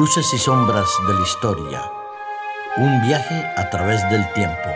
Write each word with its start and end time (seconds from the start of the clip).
Luces 0.00 0.32
y 0.32 0.38
sombras 0.38 0.88
de 1.06 1.12
la 1.12 1.20
historia. 1.20 1.92
Un 2.78 3.02
viaje 3.02 3.44
a 3.54 3.68
través 3.68 4.00
del 4.08 4.24
tiempo. 4.32 4.70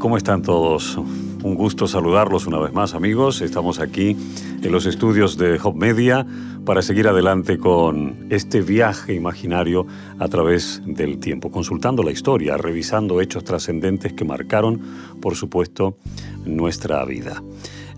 ¿Cómo 0.00 0.16
están 0.16 0.40
todos? 0.40 0.98
Un 1.44 1.56
gusto 1.56 1.86
saludarlos 1.86 2.46
una 2.46 2.58
vez 2.58 2.72
más, 2.72 2.94
amigos. 2.94 3.42
Estamos 3.42 3.78
aquí 3.78 4.16
en 4.62 4.72
los 4.72 4.86
estudios 4.86 5.36
de 5.36 5.60
Hop 5.62 5.76
Media 5.76 6.26
para 6.64 6.80
seguir 6.80 7.06
adelante 7.06 7.58
con 7.58 8.28
este 8.30 8.62
viaje 8.62 9.12
imaginario 9.12 9.86
a 10.18 10.26
través 10.28 10.80
del 10.86 11.18
tiempo, 11.18 11.50
consultando 11.50 12.02
la 12.02 12.12
historia, 12.12 12.56
revisando 12.56 13.20
hechos 13.20 13.44
trascendentes 13.44 14.14
que 14.14 14.24
marcaron, 14.24 14.80
por 15.20 15.36
supuesto, 15.36 15.98
nuestra 16.46 17.04
vida. 17.04 17.42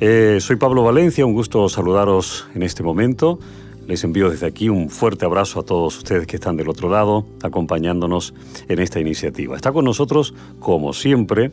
Eh, 0.01 0.39
soy 0.41 0.57
Pablo 0.57 0.83
Valencia, 0.83 1.25
un 1.25 1.33
gusto 1.33 1.69
saludaros 1.69 2.49
en 2.57 2.65
este 2.65 2.83
momento. 2.83 3.39
Les 3.87 4.03
envío 4.03 4.29
desde 4.29 4.47
aquí 4.47 4.69
un 4.69 4.91
fuerte 4.91 5.25
abrazo 5.25 5.61
a 5.61 5.63
todos 5.65 5.97
ustedes 5.97 6.27
que 6.27 6.35
están 6.35 6.57
del 6.57 6.69
otro 6.69 6.91
lado, 6.91 7.25
acompañándonos 7.45 8.35
en 8.67 8.81
esta 8.81 8.99
iniciativa. 8.99 9.55
Está 9.55 9.71
con 9.71 9.85
nosotros, 9.85 10.35
como 10.59 10.93
siempre, 10.93 11.53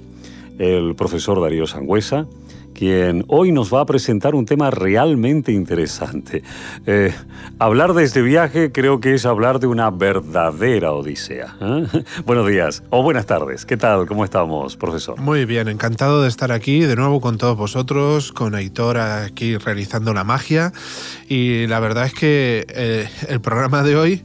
el 0.59 0.95
profesor 0.95 1.41
Darío 1.41 1.67
Sangüesa, 1.67 2.25
quien 2.73 3.23
hoy 3.27 3.51
nos 3.51 3.73
va 3.73 3.81
a 3.81 3.85
presentar 3.85 4.35
un 4.35 4.45
tema 4.45 4.71
realmente 4.71 5.51
interesante. 5.51 6.43
Eh, 6.85 7.13
hablar 7.59 7.93
de 7.93 8.03
este 8.03 8.21
viaje 8.21 8.71
creo 8.71 8.99
que 8.99 9.13
es 9.13 9.25
hablar 9.25 9.59
de 9.59 9.67
una 9.67 9.89
verdadera 9.91 10.91
odisea. 10.91 11.55
¿eh? 11.61 12.03
Buenos 12.25 12.47
días 12.47 12.83
o 12.89 13.03
buenas 13.03 13.25
tardes. 13.25 13.65
¿Qué 13.65 13.77
tal? 13.77 14.07
¿Cómo 14.07 14.25
estamos, 14.25 14.75
profesor? 14.75 15.19
Muy 15.19 15.45
bien, 15.45 15.67
encantado 15.67 16.23
de 16.23 16.29
estar 16.29 16.51
aquí 16.51 16.81
de 16.81 16.95
nuevo 16.95 17.21
con 17.21 17.37
todos 17.37 17.57
vosotros, 17.57 18.31
con 18.31 18.55
Aitor 18.55 18.97
aquí 18.97 19.57
realizando 19.57 20.13
la 20.13 20.23
magia. 20.23 20.73
Y 21.29 21.67
la 21.67 21.79
verdad 21.79 22.07
es 22.07 22.13
que 22.13 22.65
eh, 22.69 23.07
el 23.29 23.39
programa 23.39 23.83
de 23.83 23.95
hoy 23.95 24.23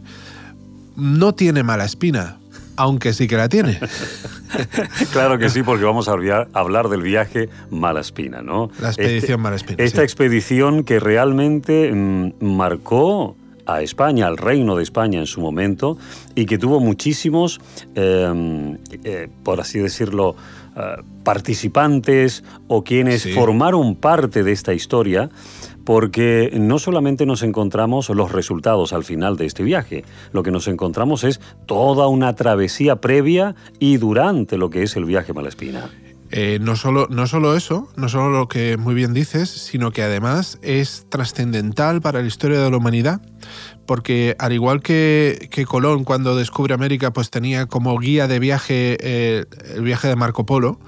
no 0.97 1.35
tiene 1.35 1.63
mala 1.63 1.85
espina, 1.85 2.39
aunque 2.77 3.13
sí 3.13 3.29
que 3.29 3.37
la 3.37 3.49
tiene. 3.49 3.79
claro 5.13 5.39
que 5.39 5.49
sí, 5.49 5.63
porque 5.63 5.85
vamos 5.85 6.09
a 6.09 6.13
hablar 6.13 6.89
del 6.89 7.03
viaje 7.03 7.49
Malaspina, 7.71 8.43
¿no? 8.43 8.71
La 8.81 8.89
expedición 8.89 9.23
este, 9.23 9.37
Malaspina. 9.37 9.85
Esta 9.85 10.03
expedición 10.03 10.85
que 10.85 11.01
realmente 11.01 11.93
mm, 11.93 12.33
marcó 12.41 13.37
a 13.67 13.83
España, 13.83 14.27
al 14.27 14.39
reino 14.39 14.77
de 14.77 14.83
España 14.83 15.19
en 15.19 15.27
su 15.27 15.41
momento, 15.41 15.99
y 16.35 16.47
que 16.47 16.57
tuvo 16.57 16.81
muchísimos, 16.81 17.61
em, 17.95 18.79
eh, 19.05 19.29
por 19.43 19.61
así 19.61 19.79
decirlo, 19.79 20.37
eh, 20.75 21.03
participantes 21.23 22.43
o 22.69 22.83
quienes 22.83 23.35
formaron 23.35 23.95
parte 23.97 24.43
de 24.43 24.53
esta 24.53 24.73
historia 24.73 25.29
porque 25.89 26.51
no 26.53 26.79
solamente 26.79 27.25
nos 27.25 27.43
encontramos 27.43 28.11
los 28.11 28.31
resultados 28.31 28.93
al 28.93 29.05
final 29.05 29.39
de 29.39 29.47
este 29.47 29.63
viaje, 29.63 30.05
lo 30.33 30.43
que 30.43 30.51
nos 30.51 30.69
encontramos 30.69 31.25
es 31.25 31.41
toda 31.65 32.09
una 32.09 32.35
travesía 32.35 32.97
previa 32.97 33.55
y 33.79 33.97
durante 33.97 34.59
lo 34.59 34.69
que 34.69 34.83
es 34.83 34.97
el 34.97 35.07
viaje 35.07 35.33
Malespina. 35.33 35.89
Eh, 36.31 36.59
no, 36.61 36.77
solo, 36.77 37.07
no 37.09 37.27
solo 37.27 37.57
eso, 37.57 37.89
no 37.97 38.11
solo 38.11 38.29
lo 38.29 38.49
que 38.49 38.77
muy 38.77 38.95
bien 38.95 39.15
dices, 39.15 39.49
sino 39.49 39.91
que 39.91 40.03
además 40.03 40.59
es 40.61 41.07
trascendental 41.09 42.03
para 42.03 42.21
la 42.21 42.29
historia 42.29 42.61
de 42.61 42.71
la 42.71 42.77
humanidad, 42.77 43.23
porque 43.87 44.37
al 44.39 44.53
igual 44.53 44.83
que, 44.83 45.49
Colón 45.67 46.05
cuando 46.05 46.37
descubre 46.37 46.75
América, 46.75 47.15
pues 47.15 47.31
tenía 47.31 47.65
como 47.65 47.97
guía 47.99 48.29
de 48.29 48.39
viaje 48.39 48.99
eh, 49.01 49.47
el 49.75 49.85
viaje 49.85 50.07
de 50.07 50.17
Marco 50.17 50.45
Polo, 50.45 50.81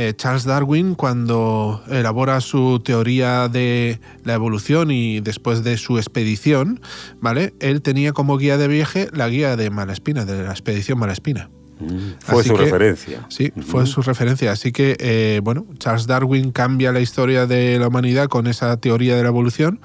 eh, 0.00 0.14
Charles 0.14 0.44
Darwin, 0.44 0.94
cuando 0.94 1.82
elabora 1.90 2.40
su 2.40 2.78
teoría 2.78 3.48
de 3.48 3.98
la 4.22 4.34
evolución 4.34 4.92
y 4.92 5.18
después 5.18 5.64
de 5.64 5.76
su 5.76 5.98
expedición, 5.98 6.80
¿vale? 7.20 7.52
Él 7.58 7.82
tenía 7.82 8.12
como 8.12 8.38
guía 8.38 8.58
de 8.58 8.68
viaje 8.68 9.08
la 9.12 9.28
guía 9.28 9.56
de 9.56 9.70
Malaspina, 9.70 10.24
de 10.24 10.44
la 10.44 10.52
expedición 10.52 11.00
Malaspina. 11.00 11.50
Mm, 11.80 12.10
fue 12.20 12.44
su 12.44 12.56
referencia. 12.56 13.26
Sí, 13.28 13.52
fue 13.60 13.86
su 13.86 14.00
referencia. 14.02 14.52
Así 14.52 14.70
que, 14.70 14.96
eh, 15.00 15.40
bueno, 15.42 15.66
Charles 15.78 16.06
Darwin 16.06 16.52
cambia 16.52 16.92
la 16.92 17.00
historia 17.00 17.46
de 17.46 17.80
la 17.80 17.88
humanidad 17.88 18.28
con 18.28 18.46
esa 18.46 18.76
teoría 18.76 19.16
de 19.16 19.24
la 19.24 19.30
evolución 19.30 19.80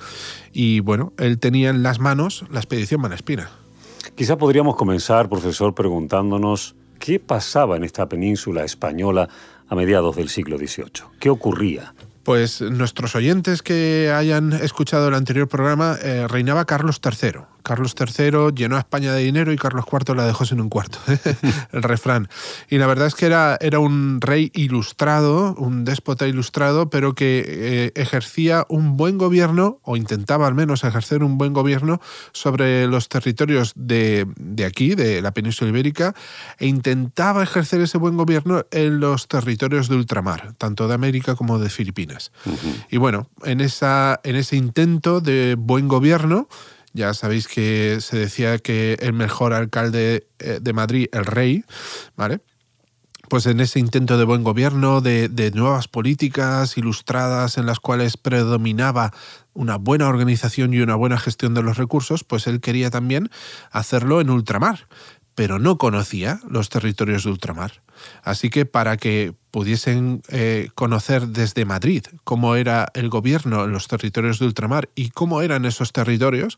y, 0.52 0.82
bueno, 0.82 1.14
él 1.18 1.40
tenía 1.40 1.72
en 1.72 1.82
las 1.82 2.00
manos 2.00 2.46
la 2.52 2.60
expedición 2.60 3.02
Malaspina. 3.02 3.50
Quizá 4.14 4.38
podríamos 4.38 4.76
comenzar, 4.76 5.28
profesor, 5.28 5.74
preguntándonos 5.74 6.76
qué 7.00 7.20
pasaba 7.20 7.76
en 7.76 7.84
esta 7.84 8.08
península 8.08 8.64
española 8.64 9.28
a 9.68 9.76
mediados 9.76 10.16
del 10.16 10.30
siglo 10.30 10.58
XVIII. 10.58 11.06
¿Qué 11.20 11.30
ocurría? 11.30 11.94
Pues 12.24 12.62
nuestros 12.62 13.16
oyentes 13.16 13.62
que 13.62 14.12
hayan 14.16 14.54
escuchado 14.54 15.10
el 15.10 15.14
anterior 15.14 15.48
programa, 15.48 15.98
eh, 16.02 16.26
reinaba 16.28 16.66
Carlos 16.66 17.02
III. 17.04 17.42
Carlos 17.64 17.96
III 18.00 18.54
llenó 18.54 18.76
a 18.76 18.80
España 18.80 19.14
de 19.14 19.24
dinero 19.24 19.52
y 19.52 19.58
Carlos 19.58 19.86
IV 19.92 20.16
la 20.16 20.26
dejó 20.26 20.46
sin 20.46 20.62
un 20.62 20.70
cuarto. 20.70 21.00
el 21.72 21.84
refrán. 21.84 22.28
Y 22.70 22.78
la 22.78 22.88
verdad 22.88 23.08
es 23.08 23.16
que 23.16 23.26
era, 23.26 23.58
era 23.60 23.80
un 23.80 24.22
rey 24.22 24.52
ilustrado, 24.54 25.56
un 25.56 25.86
déspota 25.86 26.28
ilustrado, 26.28 26.90
pero 26.90 27.16
que 27.16 27.44
eh, 27.48 27.92
ejercía 27.96 28.66
un 28.70 28.98
buen 28.98 29.18
gobierno, 29.18 29.80
o 29.84 29.96
intentaba 29.96 30.48
al 30.48 30.56
menos 30.56 30.84
ejercer 30.84 31.24
un 31.24 31.38
buen 31.38 31.54
gobierno 31.54 32.00
sobre 32.32 32.88
los 32.88 33.10
territorios 33.10 33.74
de, 33.76 34.28
aquí, 34.66 34.96
de 34.96 35.22
la 35.22 35.32
península 35.32 35.70
ibérica, 35.70 36.14
e 36.60 36.68
intentaba 36.68 37.44
ejercer 37.44 37.82
ese 37.82 37.98
buen 37.98 38.18
gobierno 38.18 38.66
en 38.72 39.00
los 39.00 39.28
territorios 39.28 39.88
de 39.88 39.96
ultramar, 39.96 40.54
tanto 40.58 40.88
de 40.88 40.94
América 40.94 41.36
como 41.36 41.60
de 41.60 41.70
Filipinas. 41.70 42.32
Y 42.90 42.98
bueno, 42.98 43.28
en, 43.44 43.62
esa, 43.62 44.20
en 44.24 44.36
ese 44.36 44.56
intento 44.56 45.22
de 45.22 45.56
buen 45.58 45.88
gobierno, 45.88 46.48
ya 46.94 47.14
sabéis 47.14 47.48
que 47.48 48.00
se 48.02 48.18
decía 48.18 48.60
que 48.60 48.98
el 49.02 49.14
mejor 49.14 49.54
alcalde 49.54 50.28
eh, 50.40 50.60
de 50.62 50.74
Madrid, 50.74 51.08
el 51.12 51.26
rey, 51.26 51.66
¿vale? 52.16 52.42
Pues 53.30 53.46
en 53.48 53.60
ese 53.60 53.80
intento 53.80 54.18
de 54.18 54.26
buen 54.26 54.44
gobierno, 54.44 55.02
de, 55.02 55.28
de 55.28 55.52
nuevas 55.52 55.88
políticas 55.88 56.78
ilustradas 56.78 57.58
en 57.58 57.66
las 57.66 57.80
cuales 57.80 58.18
predominaba 58.18 59.12
una 59.54 59.78
buena 59.78 60.08
organización 60.08 60.74
y 60.74 60.80
una 60.80 60.96
buena 60.96 61.18
gestión 61.18 61.54
de 61.54 61.64
los 61.64 61.78
recursos, 61.78 62.24
pues 62.24 62.48
él 62.48 62.62
quería 62.62 62.90
también 62.90 63.30
hacerlo 63.72 64.22
en 64.22 64.30
ultramar, 64.30 64.88
pero 65.36 65.60
no 65.60 65.78
conocía 65.78 66.40
los 66.48 66.70
territorios 66.70 67.24
de 67.24 67.32
ultramar. 67.32 67.83
Así 68.24 68.50
que 68.50 68.66
para 68.66 68.98
que 68.98 69.34
pudiesen 69.54 70.24
eh, 70.30 70.70
conocer 70.74 71.28
desde 71.28 71.64
Madrid 71.64 72.04
cómo 72.24 72.56
era 72.56 72.88
el 72.96 73.10
gobierno 73.10 73.66
en 73.66 73.72
los 73.72 73.88
territorios 73.88 74.40
de 74.40 74.48
ultramar 74.48 74.90
y 74.96 75.12
cómo 75.12 75.44
eran 75.44 75.66
esos 75.66 75.94
territorios, 75.94 76.58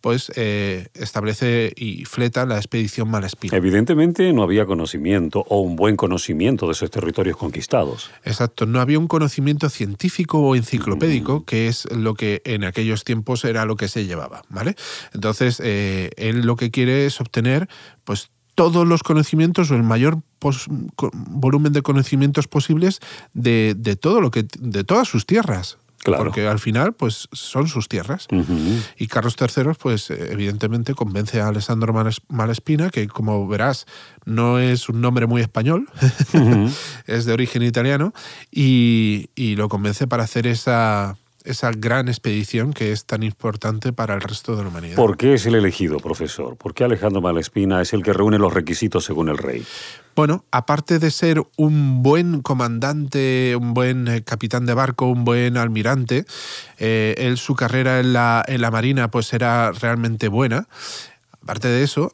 pues 0.00 0.30
eh, 0.36 0.86
establece 0.94 1.72
y 1.74 2.04
fleta 2.04 2.46
la 2.46 2.58
expedición 2.58 3.10
Malespina. 3.10 3.56
Evidentemente 3.56 4.32
no 4.32 4.44
había 4.44 4.64
conocimiento 4.64 5.44
o 5.48 5.58
un 5.58 5.74
buen 5.74 5.96
conocimiento 5.96 6.66
de 6.66 6.72
esos 6.72 6.88
territorios 6.88 7.36
conquistados. 7.36 8.12
Exacto, 8.24 8.64
no 8.64 8.80
había 8.80 9.00
un 9.00 9.08
conocimiento 9.08 9.68
científico 9.68 10.38
o 10.38 10.54
enciclopédico, 10.54 11.40
mm. 11.40 11.44
que 11.46 11.66
es 11.66 11.90
lo 11.92 12.14
que 12.14 12.42
en 12.44 12.62
aquellos 12.62 13.02
tiempos 13.02 13.44
era 13.44 13.64
lo 13.64 13.74
que 13.74 13.88
se 13.88 14.06
llevaba, 14.06 14.42
¿vale? 14.50 14.76
Entonces, 15.12 15.60
eh, 15.64 16.10
él 16.16 16.42
lo 16.42 16.54
que 16.54 16.70
quiere 16.70 17.06
es 17.06 17.20
obtener 17.20 17.68
pues 18.04 18.30
todos 18.56 18.88
los 18.88 19.04
conocimientos 19.04 19.70
o 19.70 19.76
el 19.76 19.84
mayor 19.84 20.18
volumen 21.12 21.72
de 21.72 21.82
conocimientos 21.82 22.48
posibles 22.48 23.00
de, 23.34 23.98
todo 24.00 24.20
lo 24.20 24.32
que 24.32 24.46
de 24.58 24.82
todas 24.82 25.06
sus 25.06 25.26
tierras. 25.26 25.78
Claro. 25.98 26.22
Porque 26.22 26.46
al 26.46 26.60
final, 26.60 26.92
pues 26.92 27.28
son 27.32 27.66
sus 27.66 27.88
tierras. 27.88 28.28
Y 28.96 29.08
Carlos 29.08 29.34
III, 29.40 29.72
pues 29.78 30.10
evidentemente 30.10 30.94
convence 30.94 31.40
a 31.40 31.48
Alessandro 31.48 31.92
Malespina, 32.28 32.90
que 32.90 33.08
como 33.08 33.46
verás, 33.48 33.86
no 34.24 34.60
es 34.60 34.88
un 34.88 35.00
nombre 35.00 35.26
muy 35.26 35.42
español, 35.42 35.88
es 37.06 37.24
de 37.24 37.32
origen 37.32 37.62
italiano, 37.62 38.12
y, 38.52 39.30
y 39.34 39.56
lo 39.56 39.68
convence 39.68 40.06
para 40.06 40.22
hacer 40.22 40.46
esa, 40.46 41.16
esa 41.46 41.70
gran 41.70 42.08
expedición 42.08 42.72
que 42.72 42.92
es 42.92 43.06
tan 43.06 43.22
importante 43.22 43.92
para 43.92 44.14
el 44.14 44.20
resto 44.20 44.56
de 44.56 44.62
la 44.62 44.68
humanidad. 44.68 44.96
¿Por 44.96 45.16
qué 45.16 45.34
es 45.34 45.46
el 45.46 45.54
elegido, 45.54 45.98
profesor? 45.98 46.56
¿Por 46.56 46.74
qué 46.74 46.84
Alejandro 46.84 47.20
Malespina 47.20 47.80
es 47.80 47.92
el 47.92 48.02
que 48.02 48.12
reúne 48.12 48.38
los 48.38 48.52
requisitos 48.52 49.04
según 49.04 49.28
el 49.28 49.38
rey? 49.38 49.64
Bueno, 50.14 50.44
aparte 50.50 50.98
de 50.98 51.10
ser 51.10 51.42
un 51.56 52.02
buen 52.02 52.40
comandante, 52.40 53.54
un 53.54 53.74
buen 53.74 54.08
eh, 54.08 54.22
capitán 54.22 54.66
de 54.66 54.74
barco, 54.74 55.06
un 55.06 55.24
buen 55.24 55.56
almirante, 55.56 56.24
eh, 56.78 57.14
él 57.18 57.36
su 57.36 57.54
carrera 57.54 58.00
en 58.00 58.12
la, 58.12 58.44
en 58.46 58.60
la 58.60 58.70
Marina 58.70 59.10
pues 59.10 59.32
era 59.32 59.72
realmente 59.72 60.28
buena. 60.28 60.68
Aparte 61.42 61.68
de 61.68 61.82
eso, 61.82 62.12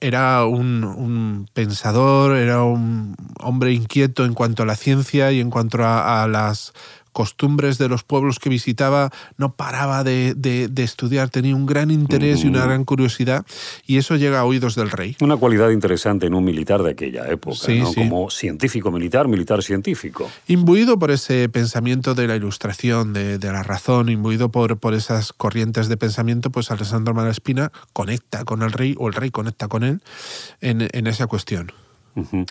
era 0.00 0.44
un, 0.44 0.84
un, 0.84 1.48
pensador, 1.52 2.36
era 2.36 2.62
un 2.62 3.16
hombre 3.38 3.72
inquieto 3.72 4.24
en 4.24 4.34
cuanto 4.34 4.62
a 4.62 4.66
la 4.66 4.76
ciencia 4.76 5.32
y 5.32 5.40
en 5.40 5.50
cuanto 5.50 5.82
a, 5.82 6.22
a 6.22 6.28
las 6.28 6.72
costumbres 7.14 7.78
de 7.78 7.88
los 7.88 8.02
pueblos 8.02 8.38
que 8.38 8.50
visitaba, 8.50 9.10
no 9.38 9.54
paraba 9.54 10.04
de, 10.04 10.34
estudiar, 10.76 11.30
tenía 11.30 11.56
un 11.56 11.64
gran 11.64 11.90
interés 11.90 12.44
y 12.44 12.48
una 12.48 12.66
gran 12.66 12.84
curiosidad, 12.84 13.46
y 13.86 13.96
eso 13.96 14.16
llega 14.16 14.40
a 14.40 14.44
oídos 14.44 14.74
del 14.74 14.90
rey. 14.90 15.16
Una 15.20 15.36
cualidad 15.38 15.70
interesante 15.70 16.26
en 16.26 16.34
un 16.34 16.44
militar 16.44 16.82
de 16.82 16.90
aquella 16.90 17.26
época, 17.28 17.56
como 17.94 18.28
científico 18.28 18.90
militar, 18.90 19.28
militar 19.28 19.62
científico. 19.62 20.30
Imbuido 20.48 20.98
por 20.98 21.10
ese 21.10 21.48
pensamiento 21.48 22.14
de 22.14 22.26
la 22.26 22.36
ilustración, 22.36 23.12
de, 23.12 23.38
la 23.38 23.62
razón, 23.62 24.08
imbuido 24.08 24.50
por, 24.50 24.76
por 24.78 24.92
esas 24.92 25.32
corrientes 25.32 25.88
de 25.88 25.96
pensamiento, 25.96 26.50
pues 26.50 26.70
Alessandro 26.70 27.14
Malaspina 27.14 27.70
conecta 27.92 28.44
con 28.44 28.62
el 28.62 28.72
rey, 28.72 28.96
o 28.98 29.06
el 29.06 29.14
rey 29.14 29.30
conecta 29.30 29.68
con 29.68 29.84
él, 29.84 30.00
en, 30.60 30.88
en 30.92 31.06
esa 31.06 31.28
cuestión. 31.28 31.72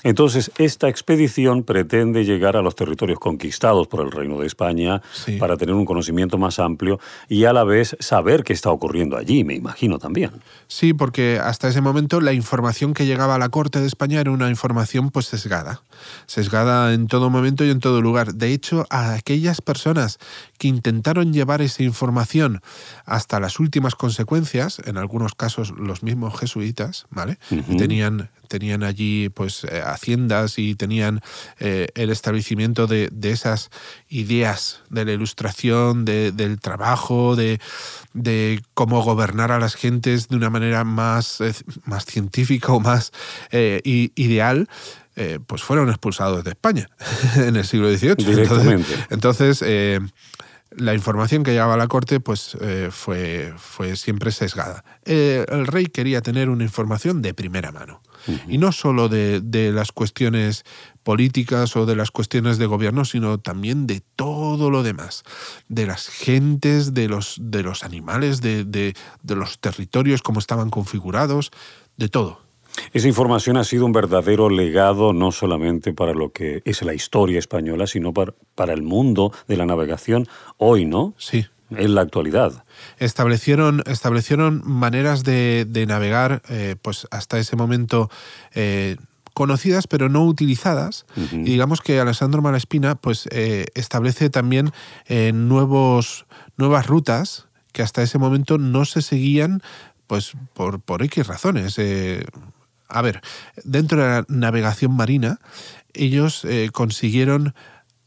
Entonces, 0.04 0.52
esta 0.58 0.90
expedición 0.90 1.64
pretende 1.64 2.26
llegar 2.26 2.58
a 2.58 2.62
los 2.62 2.76
territorios 2.76 3.20
conquistados 3.20 3.88
por 3.88 4.02
el 4.02 4.12
Reino 4.12 4.40
de 4.40 4.48
España 4.48 5.02
para 5.40 5.58
tener 5.58 5.76
un 5.76 5.86
conocimiento 5.86 6.38
más 6.38 6.60
amplio 6.60 7.00
y 7.30 7.46
a 7.46 7.54
la 7.54 7.64
vez 7.64 7.96
saber 8.00 8.44
qué 8.44 8.54
está 8.54 8.72
ocurriendo 8.72 9.18
allí, 9.18 9.44
me 9.44 9.56
imagino 9.56 10.00
también. 10.00 10.32
Sí, 10.68 10.94
porque 10.94 11.40
hasta 11.42 11.68
ese 11.68 11.82
momento 11.82 12.22
la 12.22 12.34
información 12.34 12.94
que 12.94 13.06
llegaba 13.06 13.36
a 13.36 13.40
la 13.40 13.50
corte 13.50 13.80
de 13.80 13.88
España 13.88 14.20
era 14.20 14.32
una 14.32 14.50
información 14.50 15.12
pues 15.12 15.28
sesgada, 15.28 15.82
sesgada 16.26 16.94
en 16.94 17.08
todo 17.08 17.30
momento 17.30 17.64
y 17.64 17.70
en 17.70 17.80
todo 17.80 18.02
lugar. 18.02 18.34
De 18.34 18.54
hecho, 18.54 18.86
a 18.90 19.14
aquellas 19.14 19.62
personas 19.62 20.20
que 20.58 20.68
intentaron 20.68 21.34
llevar 21.34 21.62
esa 21.62 21.84
información 21.84 22.62
hasta 23.06 23.40
las 23.40 23.60
últimas 23.60 23.96
consecuencias, 23.96 24.82
en 24.86 24.98
algunos 24.98 25.36
casos 25.36 25.72
los 25.78 26.04
mismos 26.04 26.40
jesuitas, 26.40 27.06
¿vale? 27.10 27.38
Tenían 27.78 28.30
tenían 28.54 28.84
allí 28.84 29.30
pues 29.30 29.64
eh, 29.64 29.82
haciendas 29.84 30.60
y 30.60 30.76
tenían 30.76 31.22
eh, 31.60 31.88
el 31.96 32.12
establecimiento 32.12 32.86
de, 32.86 33.10
esas 33.24 33.72
ideas 34.10 34.82
de 34.92 35.06
la 35.06 35.14
ilustración, 35.14 36.06
del 36.06 36.60
trabajo, 36.62 37.36
de, 37.36 37.60
cómo 38.76 39.02
gobernar 39.02 39.52
a 39.52 39.58
las 39.58 39.74
gentes 39.74 40.28
de 40.28 40.36
una 40.36 40.52
manera 40.52 40.84
más, 40.84 41.42
eh, 41.42 41.52
más 41.86 42.06
científica 42.06 42.74
o 42.74 42.80
más 42.80 43.12
ideal. 43.52 44.70
pues 45.48 45.64
fueron 45.64 45.90
expulsados 45.90 46.44
de 46.44 46.52
España 46.52 46.90
en 47.38 47.56
el 47.56 47.66
siglo 47.66 47.90
XVIII. 47.90 48.24
Directamente. 48.24 48.94
Entonces, 49.10 49.64
la 50.78 50.94
información 50.94 51.44
que 51.44 51.52
llegaba 51.52 51.76
a 51.76 51.78
la 51.78 51.88
corte 51.88 52.20
pues, 52.20 52.58
fue, 52.92 53.54
fue 53.58 53.96
siempre 53.96 54.32
sesgada. 54.32 54.84
el 55.06 55.68
rey 55.68 55.86
quería 55.88 56.22
tener 56.22 56.50
una 56.50 56.64
información 56.64 57.22
de 57.22 57.34
primera 57.34 57.72
mano. 57.72 58.02
Y 58.48 58.58
no 58.58 58.72
solo 58.72 59.10
de, 59.10 59.72
las 59.74 59.92
cuestiones 59.92 60.64
políticas 61.04 61.76
o 61.76 61.86
de 61.86 61.96
las 61.96 62.12
cuestiones 62.12 62.58
de 62.58 62.66
gobierno, 62.66 63.06
sino 63.06 63.38
también 63.40 63.88
de 63.88 64.02
todo 64.16 64.70
lo 64.70 64.84
demás, 64.84 65.24
de 65.68 65.86
las 65.86 66.08
gentes, 66.08 66.94
de 66.94 67.10
los, 67.10 67.38
de 67.40 67.64
los 67.64 67.84
animales, 67.84 68.42
de, 68.42 68.64
de, 68.64 68.94
los 69.36 69.60
territorios, 69.60 70.22
cómo 70.22 70.40
estaban 70.40 70.70
configurados, 70.70 71.52
de 71.98 72.10
todo. 72.10 72.43
Esa 72.92 73.08
información 73.08 73.58
ha 73.58 73.64
sido 73.64 73.86
un 73.86 73.92
verdadero 73.92 74.50
legado 74.50 75.14
no 75.14 75.32
solamente 75.32 75.94
para 75.94 76.14
lo 76.14 76.32
que 76.32 76.62
es 76.66 76.82
la 76.84 76.94
historia 76.94 77.40
española, 77.40 77.88
sino 77.88 78.14
para, 78.14 78.34
para 78.56 78.74
el 78.74 78.84
mundo 78.84 79.32
de 79.48 79.58
la 79.58 79.66
navegación 79.66 80.28
hoy, 80.58 80.86
¿no? 80.86 81.14
Sí 81.18 81.46
en 81.78 81.96
la 81.96 82.02
actualidad. 82.02 82.66
Establecieron, 82.98 83.84
establecieron 83.86 84.62
maneras 84.66 85.24
de, 85.24 85.86
navegar, 85.88 86.42
eh, 86.50 86.76
pues 86.82 87.08
hasta 87.12 87.40
ese 87.40 87.56
momento 87.56 88.10
eh, 88.54 88.98
conocidas 89.34 89.88
pero 89.88 90.10
no 90.10 90.26
utilizadas. 90.26 91.06
Y 91.32 91.44
digamos 91.44 91.82
que 91.82 92.00
Alessandro 92.00 92.42
Malaspina 92.42 92.96
pues, 92.96 93.28
eh, 93.32 93.66
establece 93.74 94.30
también 94.30 94.72
nuevos, 95.34 96.26
nuevas 96.58 96.88
rutas 96.88 97.48
que 97.72 97.82
hasta 97.82 98.04
ese 98.04 98.20
momento 98.20 98.60
no 98.60 98.86
se 98.86 99.02
seguían 99.02 99.62
pues, 100.06 100.34
por, 100.54 100.80
por 100.80 101.02
X 101.04 101.26
razones. 101.26 101.80
A 102.88 103.02
ver, 103.02 103.22
dentro 103.64 104.02
de 104.02 104.08
la 104.08 104.26
navegación 104.28 104.96
marina, 104.96 105.40
ellos 105.94 106.46
consiguieron 106.72 107.54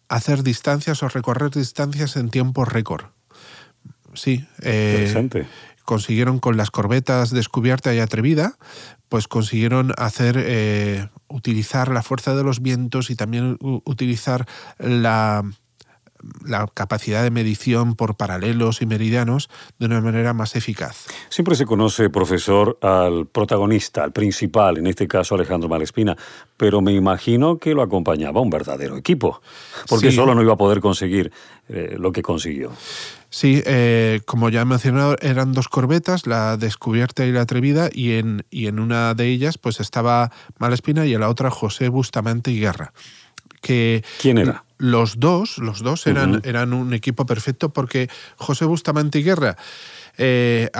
hacer 0.08 0.42
distancias 0.42 1.02
o 1.02 1.08
recorrer 1.08 1.50
distancias 1.50 2.16
en 2.16 2.30
tiempo 2.30 2.64
récord 2.64 3.06
sí. 4.16 4.44
Eh, 4.62 5.46
consiguieron 5.84 6.40
con 6.40 6.56
las 6.56 6.70
corbetas 6.70 7.30
descubierta 7.30 7.94
y 7.94 8.00
atrevida, 8.00 8.56
pues 9.08 9.28
consiguieron 9.28 9.92
hacer, 9.96 10.36
eh, 10.38 11.08
utilizar 11.28 11.88
la 11.88 12.02
fuerza 12.02 12.34
de 12.34 12.42
los 12.42 12.60
vientos 12.60 13.10
y 13.10 13.14
también 13.14 13.56
utilizar 13.60 14.46
la, 14.78 15.44
la 16.44 16.66
capacidad 16.72 17.22
de 17.22 17.30
medición 17.30 17.94
por 17.94 18.16
paralelos 18.16 18.82
y 18.82 18.86
meridianos 18.86 19.48
de 19.78 19.86
una 19.86 20.00
manera 20.00 20.32
más 20.32 20.56
eficaz. 20.56 21.06
Siempre 21.28 21.54
se 21.54 21.66
conoce, 21.66 22.10
profesor, 22.10 22.78
al 22.82 23.26
protagonista, 23.26 24.04
al 24.04 24.12
principal, 24.12 24.78
en 24.78 24.86
este 24.86 25.08
caso 25.08 25.34
Alejandro 25.34 25.68
Malespina, 25.68 26.16
pero 26.56 26.80
me 26.80 26.92
imagino 26.92 27.58
que 27.58 27.74
lo 27.74 27.82
acompañaba 27.82 28.40
un 28.40 28.50
verdadero 28.50 28.96
equipo, 28.96 29.40
porque 29.88 30.10
solo 30.10 30.34
no 30.34 30.42
iba 30.42 30.54
a 30.54 30.56
poder 30.56 30.80
conseguir 30.80 31.32
eh, 31.68 31.96
lo 31.98 32.12
que 32.12 32.22
consiguió. 32.22 32.70
Sí, 33.28 33.62
eh, 33.66 34.20
como 34.24 34.48
ya 34.48 34.62
he 34.62 34.64
mencionado, 34.64 35.16
eran 35.20 35.52
dos 35.52 35.68
corbetas, 35.68 36.26
la 36.26 36.56
descubierta 36.56 37.26
y 37.26 37.32
la 37.32 37.42
atrevida, 37.42 37.90
y 37.92 38.12
en, 38.12 38.46
y 38.50 38.66
en 38.66 38.78
una 38.78 39.14
de 39.14 39.26
ellas 39.26 39.58
pues 39.58 39.80
estaba 39.80 40.32
Malespina 40.58 41.06
y 41.06 41.14
en 41.14 41.20
la 41.20 41.28
otra 41.28 41.50
José 41.50 41.88
Bustamante 41.88 42.50
y 42.50 42.60
Guerra. 42.60 42.92
Que 43.60 44.04
¿Quién 44.20 44.38
era? 44.38 44.64
Los 44.78 45.18
dos, 45.18 45.58
los 45.58 45.82
dos 45.82 46.06
eran, 46.06 46.42
eran 46.44 46.72
un 46.72 46.92
equipo 46.92 47.24
perfecto 47.24 47.70
porque 47.70 48.08
José 48.36 48.66
Bustamante 48.66 49.18
y 49.18 49.22
Guerra 49.22 49.56
eh, 50.18 50.70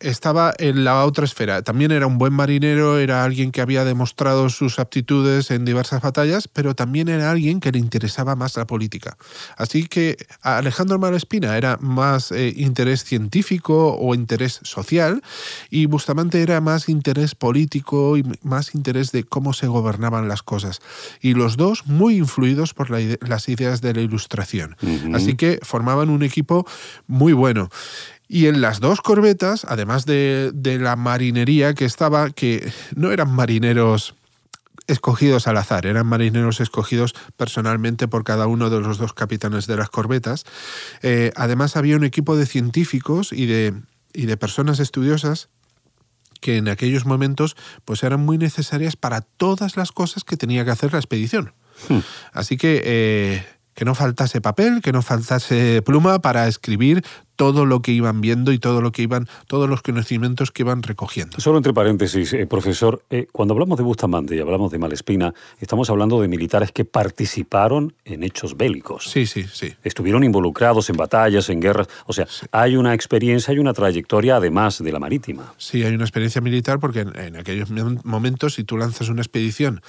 estaba 0.00 0.54
en 0.58 0.84
la 0.84 1.04
otra 1.04 1.24
esfera. 1.24 1.62
También 1.62 1.90
era 1.90 2.06
un 2.06 2.18
buen 2.18 2.32
marinero, 2.32 2.98
era 2.98 3.24
alguien 3.24 3.52
que 3.52 3.60
había 3.60 3.84
demostrado 3.84 4.48
sus 4.48 4.78
aptitudes 4.78 5.50
en 5.50 5.64
diversas 5.64 6.02
batallas, 6.02 6.48
pero 6.48 6.74
también 6.74 7.08
era 7.08 7.30
alguien 7.30 7.60
que 7.60 7.72
le 7.72 7.78
interesaba 7.78 8.36
más 8.36 8.56
la 8.56 8.66
política. 8.66 9.16
Así 9.56 9.86
que 9.86 10.16
Alejandro 10.42 10.98
Malespina 10.98 11.56
era 11.56 11.78
más 11.80 12.32
eh, 12.32 12.52
interés 12.56 13.04
científico 13.04 13.96
o 13.96 14.14
interés 14.14 14.60
social 14.62 15.22
y 15.70 15.86
Bustamante 15.86 16.42
era 16.42 16.60
más 16.60 16.88
interés 16.88 17.34
político 17.34 18.16
y 18.16 18.24
más 18.42 18.74
interés 18.74 19.12
de 19.12 19.24
cómo 19.24 19.52
se 19.52 19.66
gobernaban 19.66 20.28
las 20.28 20.42
cosas. 20.42 20.80
Y 21.20 21.34
los 21.34 21.56
dos 21.56 21.86
muy 21.86 22.16
influidos 22.16 22.74
por 22.74 22.90
las 22.90 23.48
ideas 23.48 23.80
de 23.80 23.94
la 23.94 24.00
ilustración. 24.00 24.76
Así 25.14 25.36
que 25.36 25.58
formaban 25.62 26.10
un 26.10 26.22
equipo 26.22 26.66
muy 27.06 27.32
bueno. 27.32 27.70
Y 28.28 28.46
en 28.46 28.60
las 28.60 28.80
dos 28.80 29.00
corbetas, 29.00 29.64
además 29.68 30.04
de, 30.04 30.52
la 30.80 30.96
marinería 30.96 31.74
que 31.74 31.84
estaba, 31.84 32.30
que 32.30 32.72
no 32.94 33.12
eran 33.12 33.32
marineros 33.32 34.14
escogidos 34.88 35.46
al 35.46 35.56
azar, 35.56 35.86
eran 35.86 36.06
marineros 36.06 36.60
escogidos 36.60 37.14
personalmente 37.36 38.08
por 38.08 38.24
cada 38.24 38.46
uno 38.46 38.70
de 38.70 38.80
los 38.80 38.98
dos 38.98 39.14
capitanes 39.14 39.66
de 39.66 39.76
las 39.76 39.90
corbetas. 39.90 40.44
Eh, 41.02 41.32
además 41.36 41.76
había 41.76 41.96
un 41.96 42.04
equipo 42.04 42.36
de 42.36 42.46
científicos 42.46 43.32
y 43.32 43.46
de, 43.46 43.74
y 44.12 44.26
de 44.26 44.36
personas 44.36 44.80
estudiosas 44.80 45.48
que 46.40 46.56
en 46.56 46.68
aquellos 46.68 47.06
momentos 47.06 47.56
pues 47.84 48.02
eran 48.02 48.20
muy 48.20 48.38
necesarias 48.38 48.96
para 48.96 49.20
todas 49.20 49.76
las 49.76 49.92
cosas 49.92 50.24
que 50.24 50.36
tenía 50.36 50.64
que 50.64 50.70
hacer 50.70 50.92
la 50.92 50.98
expedición. 50.98 51.52
Hmm. 51.88 51.98
Así 52.32 52.56
que 52.56 52.82
eh, 52.84 53.46
que 53.76 53.84
no 53.84 53.94
faltase 53.94 54.40
papel, 54.40 54.80
que 54.80 54.90
no 54.90 55.02
faltase 55.02 55.82
pluma 55.82 56.18
para 56.18 56.48
escribir 56.48 57.04
todo 57.36 57.66
lo 57.66 57.82
que 57.82 57.92
iban 57.92 58.22
viendo 58.22 58.50
y 58.50 58.58
todo 58.58 58.80
lo 58.80 58.90
que 58.90 59.02
iban, 59.02 59.28
todos 59.46 59.68
los 59.68 59.82
conocimientos 59.82 60.50
que 60.50 60.62
iban 60.62 60.82
recogiendo. 60.82 61.38
Solo 61.38 61.58
entre 61.58 61.74
paréntesis, 61.74 62.32
eh, 62.32 62.46
profesor, 62.46 63.02
eh, 63.10 63.26
cuando 63.30 63.52
hablamos 63.52 63.76
de 63.76 63.84
Bustamante 63.84 64.34
y 64.34 64.40
hablamos 64.40 64.72
de 64.72 64.78
Malespina, 64.78 65.34
estamos 65.60 65.90
hablando 65.90 66.20
de 66.22 66.28
militares 66.28 66.72
que 66.72 66.86
participaron 66.86 67.92
en 68.06 68.22
hechos 68.22 68.56
bélicos. 68.56 69.10
Sí, 69.10 69.26
sí, 69.26 69.44
sí. 69.52 69.74
Estuvieron 69.84 70.24
involucrados 70.24 70.88
en 70.88 70.96
batallas, 70.96 71.50
en 71.50 71.60
guerras. 71.60 71.88
O 72.06 72.14
sea, 72.14 72.26
hay 72.52 72.76
una 72.76 72.94
experiencia 72.94 73.52
y 73.52 73.58
una 73.58 73.74
trayectoria 73.74 74.36
además 74.36 74.82
de 74.82 74.90
la 74.90 74.98
marítima. 74.98 75.52
Sí, 75.58 75.84
hay 75.84 75.94
una 75.94 76.04
experiencia 76.04 76.40
militar 76.40 76.80
porque 76.80 77.00
en 77.00 77.36
aquellos 77.36 77.68
momentos, 78.04 78.54
si 78.54 78.64
tú 78.64 78.78
lanzas 78.78 79.10
una 79.10 79.20
expedición 79.20 79.82